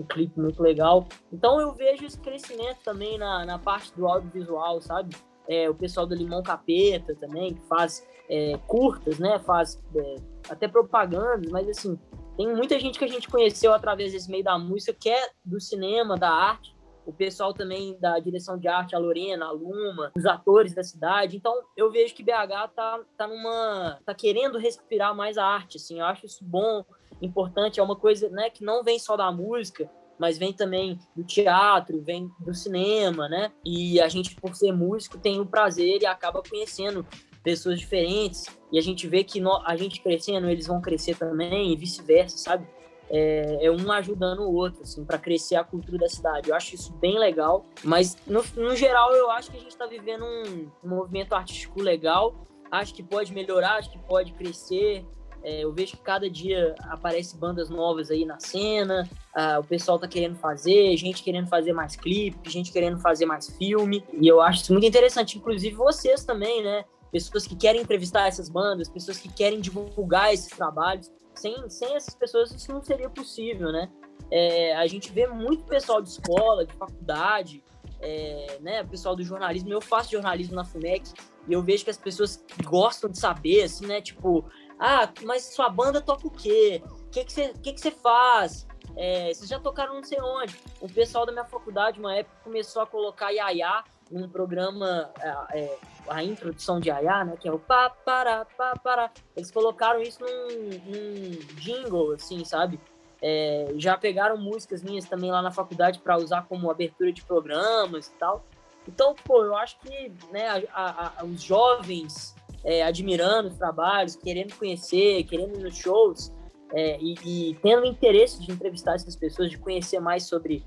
um 0.00 0.04
clipe 0.04 0.38
muito 0.40 0.62
legal. 0.62 1.06
Então 1.32 1.60
eu 1.60 1.72
vejo 1.72 2.04
esse 2.04 2.18
crescimento 2.18 2.78
também 2.84 3.18
na, 3.18 3.44
na 3.44 3.58
parte 3.58 3.94
do 3.94 4.06
audiovisual, 4.06 4.80
sabe? 4.80 5.14
É, 5.48 5.68
o 5.68 5.74
pessoal 5.74 6.06
do 6.06 6.14
Limão 6.14 6.42
Capeta 6.42 7.14
também, 7.16 7.54
que 7.54 7.60
faz 7.66 8.06
é, 8.28 8.58
curtas, 8.66 9.18
né? 9.18 9.38
Faz 9.40 9.82
é, 9.94 10.16
até 10.48 10.68
propagandas, 10.68 11.50
mas 11.50 11.68
assim, 11.68 11.98
tem 12.36 12.54
muita 12.54 12.78
gente 12.78 12.98
que 12.98 13.04
a 13.04 13.08
gente 13.08 13.28
conheceu 13.28 13.72
através 13.72 14.12
desse 14.12 14.30
meio 14.30 14.44
da 14.44 14.58
música, 14.58 14.96
que 14.98 15.10
é 15.10 15.28
do 15.44 15.60
cinema, 15.60 16.16
da 16.16 16.30
arte, 16.30 16.74
o 17.04 17.12
pessoal 17.12 17.52
também 17.52 17.98
da 17.98 18.18
direção 18.18 18.56
de 18.56 18.68
arte, 18.68 18.94
a 18.94 18.98
Lorena, 18.98 19.46
a 19.46 19.50
Luma, 19.50 20.12
os 20.16 20.24
atores 20.24 20.74
da 20.74 20.84
cidade. 20.84 21.36
Então, 21.36 21.52
eu 21.76 21.90
vejo 21.90 22.14
que 22.14 22.22
BH 22.22 22.70
tá, 22.74 23.00
tá 23.16 23.26
numa. 23.26 23.98
tá 24.04 24.14
querendo 24.14 24.58
respirar 24.58 25.14
mais 25.14 25.36
a 25.36 25.44
arte, 25.44 25.76
assim. 25.76 25.98
Eu 25.98 26.06
acho 26.06 26.26
isso 26.26 26.44
bom, 26.44 26.84
importante, 27.20 27.80
é 27.80 27.82
uma 27.82 27.96
coisa 27.96 28.28
né, 28.28 28.50
que 28.50 28.64
não 28.64 28.82
vem 28.82 28.98
só 28.98 29.16
da 29.16 29.30
música, 29.30 29.90
mas 30.18 30.36
vem 30.36 30.52
também 30.52 30.98
do 31.16 31.24
teatro, 31.24 32.02
vem 32.02 32.30
do 32.38 32.54
cinema, 32.54 33.28
né? 33.28 33.50
E 33.64 34.00
a 34.00 34.08
gente, 34.08 34.34
por 34.36 34.54
ser 34.54 34.72
músico, 34.72 35.18
tem 35.18 35.40
o 35.40 35.46
prazer 35.46 36.02
e 36.02 36.06
acaba 36.06 36.42
conhecendo 36.42 37.06
pessoas 37.42 37.80
diferentes. 37.80 38.46
E 38.70 38.78
a 38.78 38.82
gente 38.82 39.06
vê 39.08 39.24
que 39.24 39.42
a 39.64 39.76
gente 39.76 40.02
crescendo, 40.02 40.48
eles 40.50 40.66
vão 40.66 40.80
crescer 40.80 41.16
também, 41.16 41.72
e 41.72 41.76
vice-versa, 41.76 42.36
sabe? 42.36 42.66
é, 43.10 43.66
é, 43.66 43.70
um 43.70 43.90
ajudando 43.90 44.42
o 44.42 44.54
outro, 44.54 44.82
assim, 44.82 45.04
para 45.04 45.18
crescer 45.18 45.56
a 45.56 45.64
cultura 45.64 45.98
da 45.98 46.08
cidade. 46.08 46.48
Eu 46.48 46.54
acho 46.54 46.76
isso 46.76 46.92
bem 46.94 47.18
legal, 47.18 47.66
mas 47.82 48.16
no, 48.26 48.44
no 48.56 48.76
geral 48.76 49.12
eu 49.12 49.28
acho 49.32 49.50
que 49.50 49.56
a 49.56 49.60
gente 49.60 49.72
está 49.72 49.86
vivendo 49.86 50.24
um, 50.24 50.70
um, 50.84 50.88
movimento 50.88 51.34
artístico 51.34 51.82
legal. 51.82 52.46
Acho 52.70 52.94
que 52.94 53.02
pode 53.02 53.34
melhorar, 53.34 53.78
acho 53.78 53.90
que 53.90 53.98
pode 53.98 54.32
crescer. 54.34 55.04
É, 55.42 55.64
eu 55.64 55.72
vejo 55.72 55.92
que 55.92 56.02
cada 56.02 56.28
dia 56.28 56.74
aparece 56.82 57.36
bandas 57.36 57.70
novas 57.70 58.10
aí 58.10 58.24
na 58.24 58.38
cena, 58.38 59.08
ah, 59.34 59.58
o 59.58 59.64
pessoal 59.64 59.98
tá 59.98 60.06
querendo 60.06 60.36
fazer, 60.36 60.96
gente 60.96 61.22
querendo 61.22 61.48
fazer 61.48 61.72
mais 61.72 61.96
clipe, 61.96 62.50
gente 62.50 62.70
querendo 62.70 62.98
fazer 62.98 63.24
mais 63.24 63.48
filme, 63.56 64.04
e 64.12 64.28
eu 64.28 64.40
acho 64.40 64.62
isso 64.62 64.72
muito 64.72 64.86
interessante, 64.86 65.38
inclusive 65.38 65.74
vocês 65.74 66.24
também, 66.24 66.62
né? 66.62 66.84
Pessoas 67.10 67.46
que 67.46 67.56
querem 67.56 67.80
entrevistar 67.80 68.28
essas 68.28 68.48
bandas, 68.48 68.88
pessoas 68.88 69.18
que 69.18 69.32
querem 69.32 69.60
divulgar 69.60 70.32
esses 70.32 70.48
trabalhos 70.48 71.10
sem, 71.34 71.68
sem 71.70 71.96
essas 71.96 72.14
pessoas 72.14 72.52
isso 72.52 72.72
não 72.72 72.82
seria 72.82 73.08
possível, 73.08 73.72
né? 73.72 73.90
É, 74.30 74.76
a 74.76 74.86
gente 74.86 75.10
vê 75.10 75.26
muito 75.26 75.64
pessoal 75.64 76.02
de 76.02 76.10
escola, 76.10 76.66
de 76.66 76.72
faculdade, 76.74 77.64
é, 78.00 78.58
né, 78.60 78.84
pessoal 78.84 79.16
do 79.16 79.22
jornalismo. 79.22 79.72
Eu 79.72 79.80
faço 79.80 80.12
jornalismo 80.12 80.54
na 80.54 80.64
FUMEC 80.64 81.10
e 81.48 81.52
eu 81.52 81.62
vejo 81.62 81.84
que 81.84 81.90
as 81.90 81.96
pessoas 81.96 82.44
gostam 82.64 83.10
de 83.10 83.18
saber, 83.18 83.62
assim, 83.62 83.86
né? 83.86 84.00
Tipo, 84.00 84.44
ah, 84.80 85.12
mas 85.24 85.42
sua 85.54 85.68
banda 85.68 86.00
toca 86.00 86.26
o 86.26 86.30
quê? 86.30 86.82
O 86.84 87.10
que, 87.10 87.24
que, 87.24 87.32
você, 87.32 87.52
que, 87.62 87.72
que 87.74 87.80
você 87.80 87.90
faz? 87.90 88.66
É, 88.96 89.32
vocês 89.32 89.48
já 89.48 89.60
tocaram 89.60 89.94
não 89.94 90.02
sei 90.02 90.18
onde. 90.20 90.58
O 90.80 90.88
pessoal 90.88 91.26
da 91.26 91.32
minha 91.32 91.44
faculdade, 91.44 92.00
uma 92.00 92.16
época, 92.16 92.34
começou 92.42 92.80
a 92.80 92.86
colocar 92.86 93.30
Yaya 93.30 93.84
num 94.10 94.28
programa, 94.28 95.12
é, 95.20 95.60
é 95.60 95.78
a 96.08 96.24
introdução 96.24 96.80
de 96.80 96.90
Ayá, 96.90 97.24
né? 97.24 97.36
Que 97.38 97.48
é 97.48 97.52
o 97.52 97.58
pá, 97.58 97.90
para, 97.90 98.46
para. 98.82 99.10
Eles 99.36 99.50
colocaram 99.50 100.00
isso 100.00 100.18
num, 100.20 100.48
num 100.86 101.30
jingle, 101.56 102.12
assim, 102.12 102.44
sabe? 102.44 102.80
É, 103.22 103.72
já 103.76 103.98
pegaram 103.98 104.36
músicas 104.38 104.82
minhas 104.82 105.04
também 105.04 105.30
lá 105.30 105.42
na 105.42 105.50
faculdade 105.50 105.98
para 106.00 106.16
usar 106.16 106.46
como 106.48 106.70
abertura 106.70 107.12
de 107.12 107.22
programas 107.22 108.08
e 108.08 108.12
tal. 108.12 108.44
Então, 108.88 109.14
pô, 109.24 109.44
eu 109.44 109.54
acho 109.56 109.78
que 109.80 110.12
né, 110.32 110.66
a, 110.72 111.20
a, 111.20 111.24
os 111.24 111.42
jovens 111.42 112.34
é, 112.64 112.82
admirando 112.82 113.48
os 113.48 113.56
trabalhos, 113.56 114.16
querendo 114.16 114.54
conhecer, 114.56 115.24
querendo 115.24 115.58
ir 115.58 115.62
nos 115.62 115.76
shows 115.76 116.32
é, 116.72 116.98
e, 117.00 117.14
e, 117.24 117.54
tendo 117.62 117.84
interesse 117.84 118.40
de 118.40 118.52
entrevistar 118.52 118.94
essas 118.94 119.16
pessoas, 119.16 119.50
de 119.50 119.58
conhecer 119.58 120.00
mais 120.00 120.24
sobre 120.24 120.64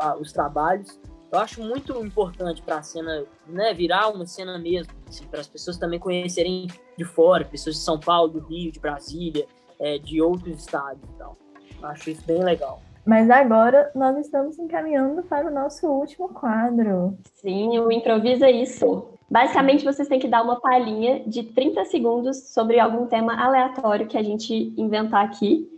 a, 0.00 0.16
os 0.16 0.32
trabalhos, 0.32 1.00
eu 1.32 1.38
acho 1.38 1.62
muito 1.62 1.92
importante 2.04 2.62
para 2.62 2.78
a 2.78 2.82
cena, 2.82 3.24
né, 3.46 3.74
virar 3.74 4.08
uma 4.08 4.26
cena 4.26 4.58
mesmo, 4.58 4.92
assim, 5.08 5.24
para 5.26 5.40
as 5.40 5.48
pessoas 5.48 5.76
também 5.76 5.98
conhecerem 5.98 6.66
de 6.96 7.04
fora, 7.04 7.44
pessoas 7.44 7.76
de 7.76 7.82
São 7.82 7.98
Paulo, 7.98 8.28
do 8.28 8.40
Rio, 8.40 8.70
de 8.70 8.78
Brasília, 8.78 9.46
é, 9.80 9.98
de 9.98 10.20
outros 10.20 10.58
estados 10.58 11.02
e 11.02 11.18
tal. 11.18 11.36
Eu 11.80 11.88
acho 11.88 12.10
isso 12.10 12.22
bem 12.26 12.42
legal. 12.42 12.80
Mas 13.04 13.30
agora 13.30 13.90
nós 13.94 14.16
estamos 14.18 14.58
encaminhando 14.58 15.22
para 15.22 15.48
o 15.48 15.50
nosso 15.50 15.86
último 15.86 16.28
quadro. 16.28 17.16
Sim, 17.34 17.78
o 17.78 17.92
Improvisa 17.92 18.50
Isso. 18.50 19.15
Basicamente, 19.28 19.84
vocês 19.84 20.08
têm 20.08 20.20
que 20.20 20.28
dar 20.28 20.42
uma 20.42 20.60
palhinha 20.60 21.20
de 21.26 21.42
30 21.42 21.84
segundos 21.86 22.48
sobre 22.50 22.78
algum 22.78 23.06
tema 23.06 23.34
aleatório 23.34 24.06
que 24.06 24.16
a 24.16 24.22
gente 24.22 24.72
inventar 24.76 25.24
aqui. 25.24 25.68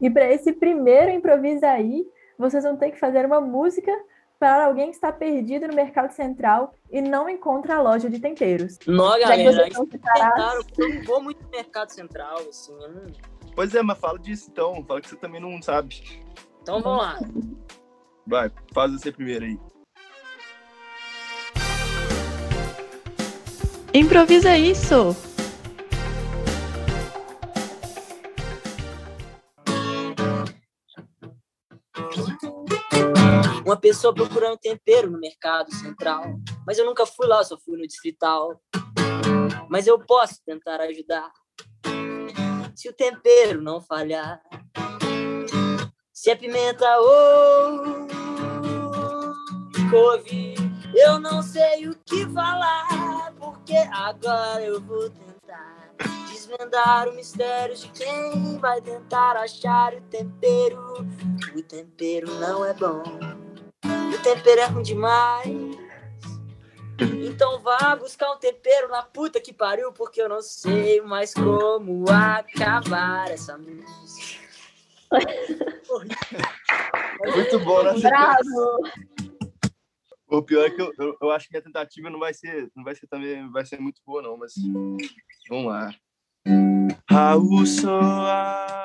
E 0.00 0.08
para 0.08 0.32
esse 0.32 0.52
primeiro 0.52 1.10
Improvisa 1.10 1.68
aí, 1.68 2.06
vocês 2.38 2.62
vão 2.62 2.76
ter 2.76 2.92
que 2.92 2.98
fazer 2.98 3.26
uma 3.26 3.40
música 3.40 3.92
para 4.38 4.66
alguém 4.66 4.90
que 4.90 4.96
está 4.96 5.10
perdido 5.12 5.66
no 5.66 5.74
mercado 5.74 6.12
central 6.12 6.74
e 6.90 7.00
não 7.00 7.28
encontra 7.28 7.76
a 7.76 7.82
loja 7.82 8.10
de 8.10 8.20
temperos. 8.20 8.78
Não, 8.86 9.18
galera, 9.18 9.68
tentaram, 9.90 10.62
eu 10.76 10.94
não 10.94 11.02
vou 11.04 11.22
muito 11.22 11.42
no 11.42 11.48
mercado 11.50 11.90
central, 11.90 12.38
assim. 12.48 12.72
Não... 12.72 13.06
Pois 13.54 13.74
é, 13.74 13.82
mas 13.82 13.98
fala 13.98 14.18
disso 14.18 14.48
então, 14.50 14.84
fala 14.84 15.00
que 15.00 15.08
você 15.08 15.16
também 15.16 15.40
não 15.40 15.60
sabe. 15.62 16.02
Então 16.62 16.82
vamos 16.82 16.98
lá. 16.98 17.18
Vai, 18.26 18.50
faz 18.72 18.92
você 18.92 19.12
primeiro 19.12 19.44
aí. 19.44 19.58
Improvisa 23.96 24.58
isso! 24.58 25.16
Uma 33.64 33.76
pessoa 33.76 34.12
procurando 34.12 34.58
tempero 34.58 35.08
no 35.08 35.20
mercado 35.20 35.72
central. 35.72 36.24
Mas 36.66 36.76
eu 36.76 36.84
nunca 36.84 37.06
fui 37.06 37.28
lá, 37.28 37.44
só 37.44 37.56
fui 37.64 37.78
no 37.78 37.86
distrital. 37.86 38.60
Mas 39.70 39.86
eu 39.86 40.04
posso 40.04 40.42
tentar 40.44 40.80
ajudar. 40.80 41.30
Se 42.74 42.88
o 42.88 42.92
tempero 42.92 43.62
não 43.62 43.80
falhar. 43.80 44.42
Se 46.12 46.30
é 46.30 46.34
pimenta 46.34 46.84
ou 46.98 48.08
couve, 49.88 50.54
eu 50.96 51.20
não 51.20 51.40
sei 51.42 51.88
o 51.88 51.94
que 52.04 52.26
falar. 52.32 52.93
Porque 53.64 53.78
agora 53.92 54.62
eu 54.62 54.78
vou 54.78 55.08
tentar 55.08 55.90
desvendar 56.30 57.08
o 57.08 57.14
mistério 57.14 57.74
de 57.74 57.88
quem 57.88 58.58
vai 58.58 58.78
tentar 58.82 59.38
achar 59.38 59.94
o 59.94 60.02
tempero. 60.02 61.06
O 61.56 61.62
tempero 61.62 62.30
não 62.34 62.62
é 62.62 62.74
bom 62.74 63.02
o 64.14 64.22
tempero 64.22 64.60
é 64.60 64.66
ruim 64.66 64.82
demais. 64.82 65.48
Então 67.00 67.58
vá 67.60 67.96
buscar 67.96 68.30
um 68.32 68.38
tempero 68.38 68.88
na 68.88 69.02
puta 69.02 69.40
que 69.40 69.52
pariu, 69.52 69.92
porque 69.92 70.22
eu 70.22 70.28
não 70.28 70.40
sei 70.40 71.00
mais 71.00 71.34
como 71.34 72.04
acabar 72.08 73.28
essa 73.30 73.58
música. 73.58 74.44
Muito 77.34 77.58
bom, 77.60 77.82
né? 77.82 77.94
Bravo! 78.00 78.82
O 80.26 80.42
pior 80.42 80.66
é 80.66 80.70
que 80.70 80.80
eu, 80.80 80.92
eu, 80.98 81.16
eu, 81.20 81.30
acho 81.30 81.48
que 81.48 81.56
a 81.56 81.62
tentativa 81.62 82.10
não 82.10 82.18
vai 82.18 82.32
ser, 82.32 82.70
não 82.74 82.82
vai 82.82 82.94
ser 82.94 83.06
também, 83.06 83.50
vai 83.50 83.64
ser 83.64 83.78
muito 83.80 84.00
boa 84.06 84.22
não, 84.22 84.36
mas 84.36 84.54
vamos 85.48 85.66
lá. 85.66 85.94
Raul 87.08 87.66
Soares 87.66 88.84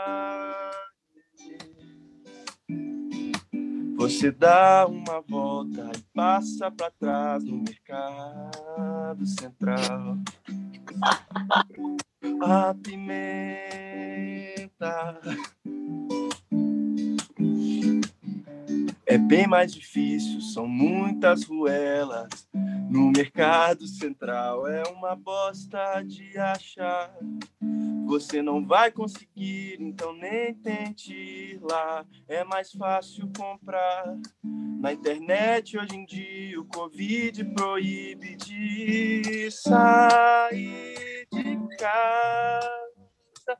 Você 3.99 4.31
dá 4.31 4.87
uma 4.87 5.19
volta 5.19 5.91
e 5.93 6.01
passa 6.13 6.71
para 6.71 6.89
trás 6.91 7.43
no 7.43 7.57
mercado 7.57 9.25
central. 9.25 10.17
A 12.41 12.73
pimenta 12.81 14.29
é 19.09 19.17
bem 19.17 19.47
mais 19.47 19.73
difícil, 19.73 20.39
são 20.39 20.67
muitas 20.67 21.43
ruelas. 21.43 22.29
No 22.91 23.09
mercado 23.09 23.87
central 23.87 24.67
é 24.67 24.83
uma 24.83 25.15
bosta 25.15 26.03
de 26.03 26.37
achar. 26.37 27.11
Você 28.05 28.43
não 28.43 28.63
vai 28.63 28.91
conseguir, 28.91 29.77
então 29.79 30.13
nem 30.13 30.53
tente 30.53 31.11
ir 31.11 31.59
lá. 31.59 32.05
É 32.27 32.43
mais 32.43 32.71
fácil 32.71 33.27
comprar. 33.35 34.15
Na 34.79 34.93
internet 34.93 35.75
hoje 35.75 35.95
em 35.95 36.05
dia 36.05 36.61
o 36.61 36.65
Covid 36.65 37.43
proíbe 37.55 38.35
de 38.35 39.49
sair 39.49 41.27
de 41.33 41.77
casa. 41.77 43.57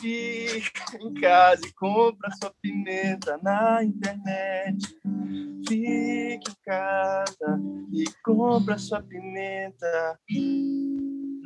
Fica 0.00 0.96
em 0.98 1.12
casa 1.14 1.60
e 1.66 1.72
compra 1.72 2.30
sua 2.30 2.50
pimenta 2.62 3.38
na 3.42 3.84
internet. 3.84 4.98
Fique 5.68 6.50
em 6.50 6.56
casa 6.64 7.60
e 7.92 8.04
compra 8.24 8.78
sua 8.78 9.02
pimenta 9.02 10.18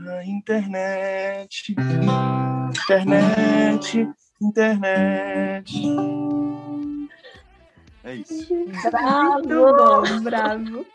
A 0.09 0.25
internet, 0.25 1.75
internet, 2.79 4.09
internet. 4.41 5.83
É 8.05 8.15
isso. 8.15 8.55
Muito 8.55 9.51
bom, 9.51 10.21
bravo. 10.23 10.87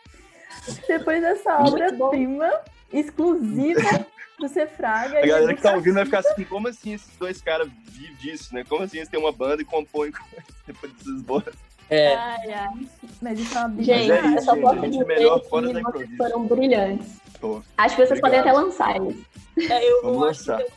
Depois 0.88 1.22
dessa 1.22 1.60
obra-prima 1.60 2.50
exclusiva 2.94 4.08
do 4.40 4.48
Cefraga. 4.48 5.20
A 5.20 5.26
galera 5.28 5.54
que 5.54 5.62
tá 5.62 5.74
ouvindo 5.76 5.96
vai 5.96 6.06
ficar 6.06 6.20
assim, 6.20 6.44
como 6.46 6.68
assim 6.68 6.94
esses 6.94 7.16
dois 7.18 7.42
caras 7.42 7.70
vivem 7.92 8.16
disso, 8.16 8.54
né? 8.54 8.64
Como 8.68 8.84
assim 8.84 8.98
eles 8.98 9.10
têm 9.10 9.20
uma 9.20 9.32
banda 9.32 9.62
e 9.62 9.66
compõem 9.66 10.12
depois 10.66 10.92
dessas 10.94 11.22
bolas? 11.22 11.54
É, 11.90 12.14
Ai, 12.16 12.52
ai. 12.54 12.88
Mas 13.22 13.40
isso 13.40 13.58
é 13.58 13.62
uma 13.66 13.84
Gente, 13.84 14.12
é 14.12 14.18
isso, 14.20 14.36
eu 14.36 14.42
só 14.44 14.54
gente, 14.54 14.62
posso 14.62 14.80
a 14.80 14.82
gente 14.86 14.86
é 14.88 14.90
dizer 15.02 15.06
melhor 15.08 15.40
que 15.42 15.50
fora 15.50 15.66
da 15.68 15.74
vocês 15.74 15.86
improviso. 15.88 16.18
foram 16.18 16.46
brilhantes. 16.48 17.20
Pô, 17.42 17.64
Acho 17.78 17.96
que 17.96 18.06
vocês 18.06 18.20
podem 18.22 18.40
até 18.40 18.52
lançar 18.52 18.96
eles. 18.98 19.18
é, 19.70 19.90
eu, 19.92 20.02
Vamos 20.04 20.18
eu 20.22 20.30
acho 20.30 20.44
que 20.44 20.50
lançar. 20.52 20.62
eu- 20.62 20.70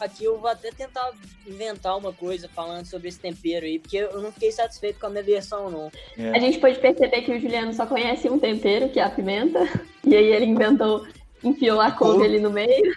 aqui 0.00 0.24
eu 0.24 0.38
vou 0.38 0.48
até 0.50 0.70
tentar 0.70 1.12
inventar 1.46 1.96
uma 1.98 2.12
coisa 2.12 2.48
falando 2.48 2.86
sobre 2.86 3.08
esse 3.08 3.18
tempero 3.20 3.66
aí, 3.66 3.78
porque 3.78 3.96
eu 3.98 4.20
não 4.22 4.32
fiquei 4.32 4.50
satisfeito 4.52 4.98
com 4.98 5.06
a 5.06 5.10
minha 5.10 5.22
versão, 5.22 5.70
não. 5.70 5.90
A 6.32 6.38
gente 6.38 6.58
pode 6.58 6.78
perceber 6.78 7.22
que 7.22 7.32
o 7.32 7.38
Juliano 7.40 7.72
só 7.74 7.84
conhece 7.86 8.28
um 8.30 8.38
tempero, 8.38 8.88
que 8.88 8.98
é 8.98 9.02
a 9.04 9.10
pimenta. 9.10 9.60
E 10.06 10.14
aí 10.14 10.26
ele 10.34 10.44
inventou, 10.46 11.06
enfiou 11.44 11.80
a 11.80 11.90
couve 11.92 12.24
ali 12.24 12.40
no 12.40 12.50
meio. 12.50 12.94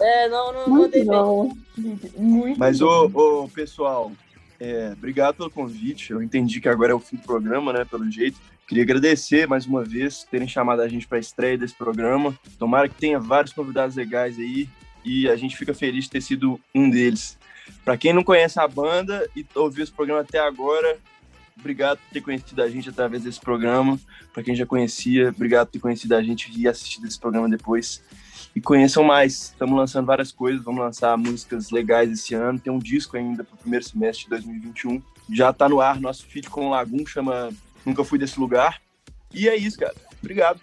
É, 0.00 0.28
não, 0.28 0.52
não 0.52 0.68
Muito 0.68 0.82
mandei 0.82 1.00
bem. 1.00 1.10
bom. 1.10 1.52
Muito 2.16 2.58
Mas, 2.58 2.78
bom. 2.78 3.10
ô, 3.14 3.44
ô, 3.44 3.48
pessoal, 3.48 4.12
é, 4.60 4.92
obrigado 4.92 5.36
pelo 5.36 5.50
convite. 5.50 6.12
Eu 6.12 6.22
entendi 6.22 6.60
que 6.60 6.68
agora 6.68 6.92
é 6.92 6.94
o 6.94 7.00
fim 7.00 7.16
do 7.16 7.22
programa, 7.22 7.72
né? 7.72 7.84
Pelo 7.84 8.10
jeito. 8.10 8.38
Queria 8.66 8.84
agradecer 8.84 9.48
mais 9.48 9.66
uma 9.66 9.82
vez 9.82 10.24
terem 10.24 10.46
chamado 10.46 10.82
a 10.82 10.88
gente 10.88 11.08
para 11.08 11.18
a 11.18 11.20
estreia 11.20 11.56
desse 11.56 11.74
programa. 11.74 12.38
Tomara 12.58 12.88
que 12.88 12.94
tenha 12.94 13.18
vários 13.18 13.52
convidados 13.52 13.96
legais 13.96 14.38
aí 14.38 14.68
e 15.04 15.28
a 15.28 15.36
gente 15.36 15.56
fica 15.56 15.72
feliz 15.72 16.04
de 16.04 16.10
ter 16.10 16.20
sido 16.20 16.60
um 16.74 16.90
deles. 16.90 17.38
Para 17.84 17.96
quem 17.96 18.12
não 18.12 18.22
conhece 18.22 18.60
a 18.60 18.68
banda 18.68 19.28
e 19.34 19.46
ouviu 19.54 19.82
esse 19.82 19.92
programa 19.92 20.20
até 20.20 20.38
agora, 20.38 20.98
obrigado 21.58 21.98
por 21.98 22.12
ter 22.12 22.20
conhecido 22.20 22.62
a 22.62 22.68
gente 22.68 22.88
através 22.88 23.22
desse 23.22 23.40
programa. 23.40 23.98
Para 24.32 24.42
quem 24.42 24.54
já 24.54 24.64
conhecia, 24.64 25.28
obrigado 25.28 25.66
por 25.66 25.72
ter 25.72 25.78
conhecido 25.80 26.14
a 26.14 26.22
gente 26.22 26.50
e 26.56 26.68
assistido 26.68 27.06
esse 27.06 27.18
programa 27.18 27.48
depois. 27.48 28.02
E 28.54 28.60
conheçam 28.60 29.04
mais. 29.04 29.50
Estamos 29.50 29.76
lançando 29.76 30.06
várias 30.06 30.32
coisas, 30.32 30.64
vamos 30.64 30.80
lançar 30.80 31.16
músicas 31.16 31.70
legais 31.70 32.10
esse 32.10 32.34
ano. 32.34 32.58
Tem 32.58 32.72
um 32.72 32.78
disco 32.78 33.16
ainda 33.16 33.44
para 33.44 33.54
o 33.54 33.58
primeiro 33.58 33.84
semestre 33.84 34.24
de 34.24 34.30
2021. 34.30 35.02
Já 35.30 35.50
está 35.50 35.68
no 35.68 35.80
ar 35.80 36.00
nosso 36.00 36.26
feat 36.26 36.48
com 36.48 36.66
o 36.66 36.70
Lagum, 36.70 37.06
chama 37.06 37.50
Nunca 37.84 38.04
Fui 38.04 38.18
Desse 38.18 38.40
Lugar. 38.40 38.80
E 39.32 39.48
é 39.48 39.56
isso, 39.56 39.78
cara. 39.78 39.94
Obrigado. 40.20 40.60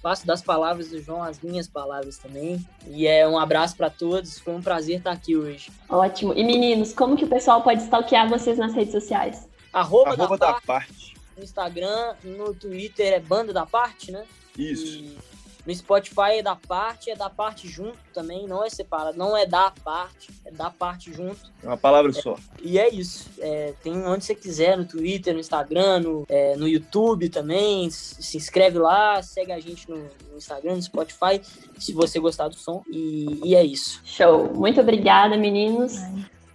Faço 0.00 0.24
das 0.24 0.40
palavras 0.40 0.90
do 0.90 1.02
João 1.02 1.22
as 1.22 1.40
minhas 1.40 1.66
palavras 1.66 2.16
também. 2.16 2.64
E 2.86 3.06
é 3.06 3.26
um 3.26 3.36
abraço 3.38 3.76
pra 3.76 3.90
todos. 3.90 4.38
Foi 4.38 4.54
um 4.54 4.62
prazer 4.62 4.98
estar 4.98 5.10
aqui 5.10 5.36
hoje. 5.36 5.72
Ótimo. 5.88 6.32
E 6.32 6.44
meninos, 6.44 6.92
como 6.92 7.16
que 7.16 7.24
o 7.24 7.28
pessoal 7.28 7.62
pode 7.62 7.82
stalkear 7.82 8.28
vocês 8.28 8.56
nas 8.56 8.72
redes 8.72 8.92
sociais? 8.92 9.48
Arroba, 9.80 10.10
Arroba 10.10 10.38
da, 10.38 10.46
da 10.46 10.52
parte, 10.52 10.66
parte. 10.66 11.16
no 11.36 11.44
Instagram, 11.44 12.14
no 12.24 12.54
Twitter 12.54 13.12
é 13.12 13.20
Banda 13.20 13.52
da 13.52 13.66
Parte, 13.66 14.10
né? 14.10 14.24
Isso. 14.56 14.98
E 14.98 15.18
no 15.66 15.74
Spotify 15.74 16.38
é 16.38 16.42
da 16.42 16.54
parte, 16.54 17.10
é 17.10 17.16
da 17.16 17.28
parte 17.28 17.66
junto 17.66 17.98
também, 18.14 18.46
não 18.46 18.64
é 18.64 18.70
separado, 18.70 19.18
não 19.18 19.36
é 19.36 19.44
da 19.44 19.72
parte, 19.82 20.30
é 20.44 20.50
da 20.52 20.70
parte 20.70 21.12
junto. 21.12 21.52
É 21.60 21.66
uma 21.66 21.76
palavra 21.76 22.12
só. 22.12 22.36
E 22.62 22.78
é 22.78 22.88
isso. 22.88 23.28
É, 23.40 23.74
tem 23.82 24.06
onde 24.06 24.24
você 24.24 24.34
quiser, 24.34 24.78
no 24.78 24.84
Twitter, 24.84 25.34
no 25.34 25.40
Instagram, 25.40 26.00
no, 26.00 26.24
é, 26.28 26.54
no 26.54 26.68
YouTube 26.68 27.28
também. 27.28 27.90
Se 27.90 28.22
se 28.22 28.36
inscreve 28.36 28.78
lá, 28.78 29.20
segue 29.22 29.50
a 29.50 29.58
gente 29.58 29.90
no, 29.90 29.96
no 30.30 30.36
Instagram, 30.36 30.76
no 30.76 30.82
Spotify, 30.82 31.42
se 31.76 31.92
você 31.92 32.20
gostar 32.20 32.46
do 32.46 32.54
som. 32.54 32.84
E, 32.88 33.40
e 33.44 33.54
é 33.56 33.64
isso. 33.64 34.00
Show. 34.04 34.54
Muito 34.54 34.80
obrigada, 34.80 35.36
meninos. 35.36 35.96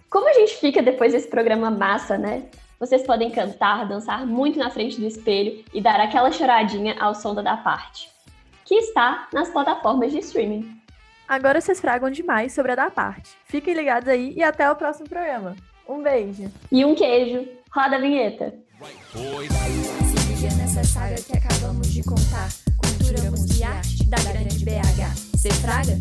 Como 0.08 0.26
a 0.26 0.32
gente 0.32 0.56
fica 0.56 0.82
depois 0.82 1.12
desse 1.12 1.28
programa 1.28 1.70
massa, 1.70 2.16
né? 2.16 2.48
Vocês 2.82 3.06
podem 3.06 3.30
cantar, 3.30 3.86
dançar 3.86 4.26
muito 4.26 4.58
na 4.58 4.68
frente 4.68 4.98
do 4.98 5.06
espelho 5.06 5.64
e 5.72 5.80
dar 5.80 6.00
aquela 6.00 6.32
choradinha 6.32 6.96
ao 6.98 7.14
som 7.14 7.32
da 7.32 7.40
da 7.40 7.56
parte, 7.56 8.10
que 8.64 8.74
está 8.74 9.28
nas 9.32 9.48
plataformas 9.50 10.10
de 10.10 10.18
streaming. 10.18 10.68
Agora 11.28 11.60
vocês 11.60 11.80
fragam 11.80 12.10
demais 12.10 12.52
sobre 12.52 12.72
a 12.72 12.74
da 12.74 12.90
parte. 12.90 13.36
Fiquem 13.44 13.74
ligados 13.74 14.08
aí 14.08 14.34
e 14.36 14.42
até 14.42 14.68
o 14.68 14.74
próximo 14.74 15.08
programa. 15.08 15.54
Um 15.88 16.02
beijo. 16.02 16.50
E 16.72 16.84
um 16.84 16.92
queijo. 16.92 17.48
Roda 17.72 17.94
a 17.94 18.00
vinheta. 18.00 18.52
Se 19.12 20.34
liga 20.34 20.52
nessa 20.56 20.82
saga 20.82 21.14
que 21.22 21.38
acabamos 21.38 21.86
de 21.86 22.02
contar. 22.02 22.48
Cultura, 22.78 23.30
música 23.30 23.60
e 23.60 23.62
arte 23.62 24.04
da 24.08 24.18
grande 24.18 24.64
BH. 24.64 25.38
Cê 25.38 25.50
fraga? 25.52 25.96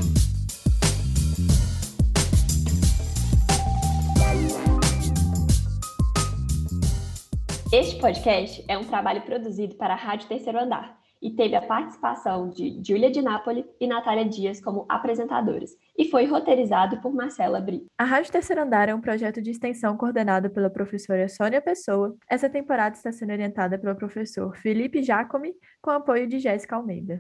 Este 7.73 8.01
podcast 8.01 8.65
é 8.67 8.77
um 8.77 8.83
trabalho 8.83 9.21
produzido 9.21 9.75
para 9.75 9.93
a 9.93 9.97
Rádio 9.97 10.27
Terceiro 10.27 10.59
Andar 10.59 10.99
e 11.21 11.31
teve 11.31 11.55
a 11.55 11.61
participação 11.61 12.49
de 12.49 12.81
Júlia 12.85 13.09
de 13.09 13.21
Nápoli 13.21 13.65
e 13.79 13.87
Natália 13.87 14.25
Dias 14.25 14.59
como 14.59 14.85
apresentadoras, 14.89 15.69
e 15.97 16.09
foi 16.09 16.25
roteirizado 16.25 16.99
por 16.99 17.13
Marcela 17.13 17.61
Bri. 17.61 17.85
A 17.97 18.03
Rádio 18.03 18.29
Terceiro 18.29 18.61
Andar 18.61 18.89
é 18.89 18.93
um 18.95 18.99
projeto 18.99 19.41
de 19.41 19.51
extensão 19.51 19.95
coordenado 19.95 20.49
pela 20.49 20.69
professora 20.69 21.29
Sônia 21.29 21.61
Pessoa. 21.61 22.13
Essa 22.29 22.49
temporada 22.49 22.97
está 22.97 23.09
sendo 23.09 23.31
orientada 23.31 23.79
pelo 23.79 23.95
professor 23.95 24.53
Felipe 24.57 25.01
Jacome, 25.01 25.53
com 25.81 25.91
apoio 25.91 26.27
de 26.27 26.39
Jéssica 26.39 26.75
Almeida. 26.75 27.07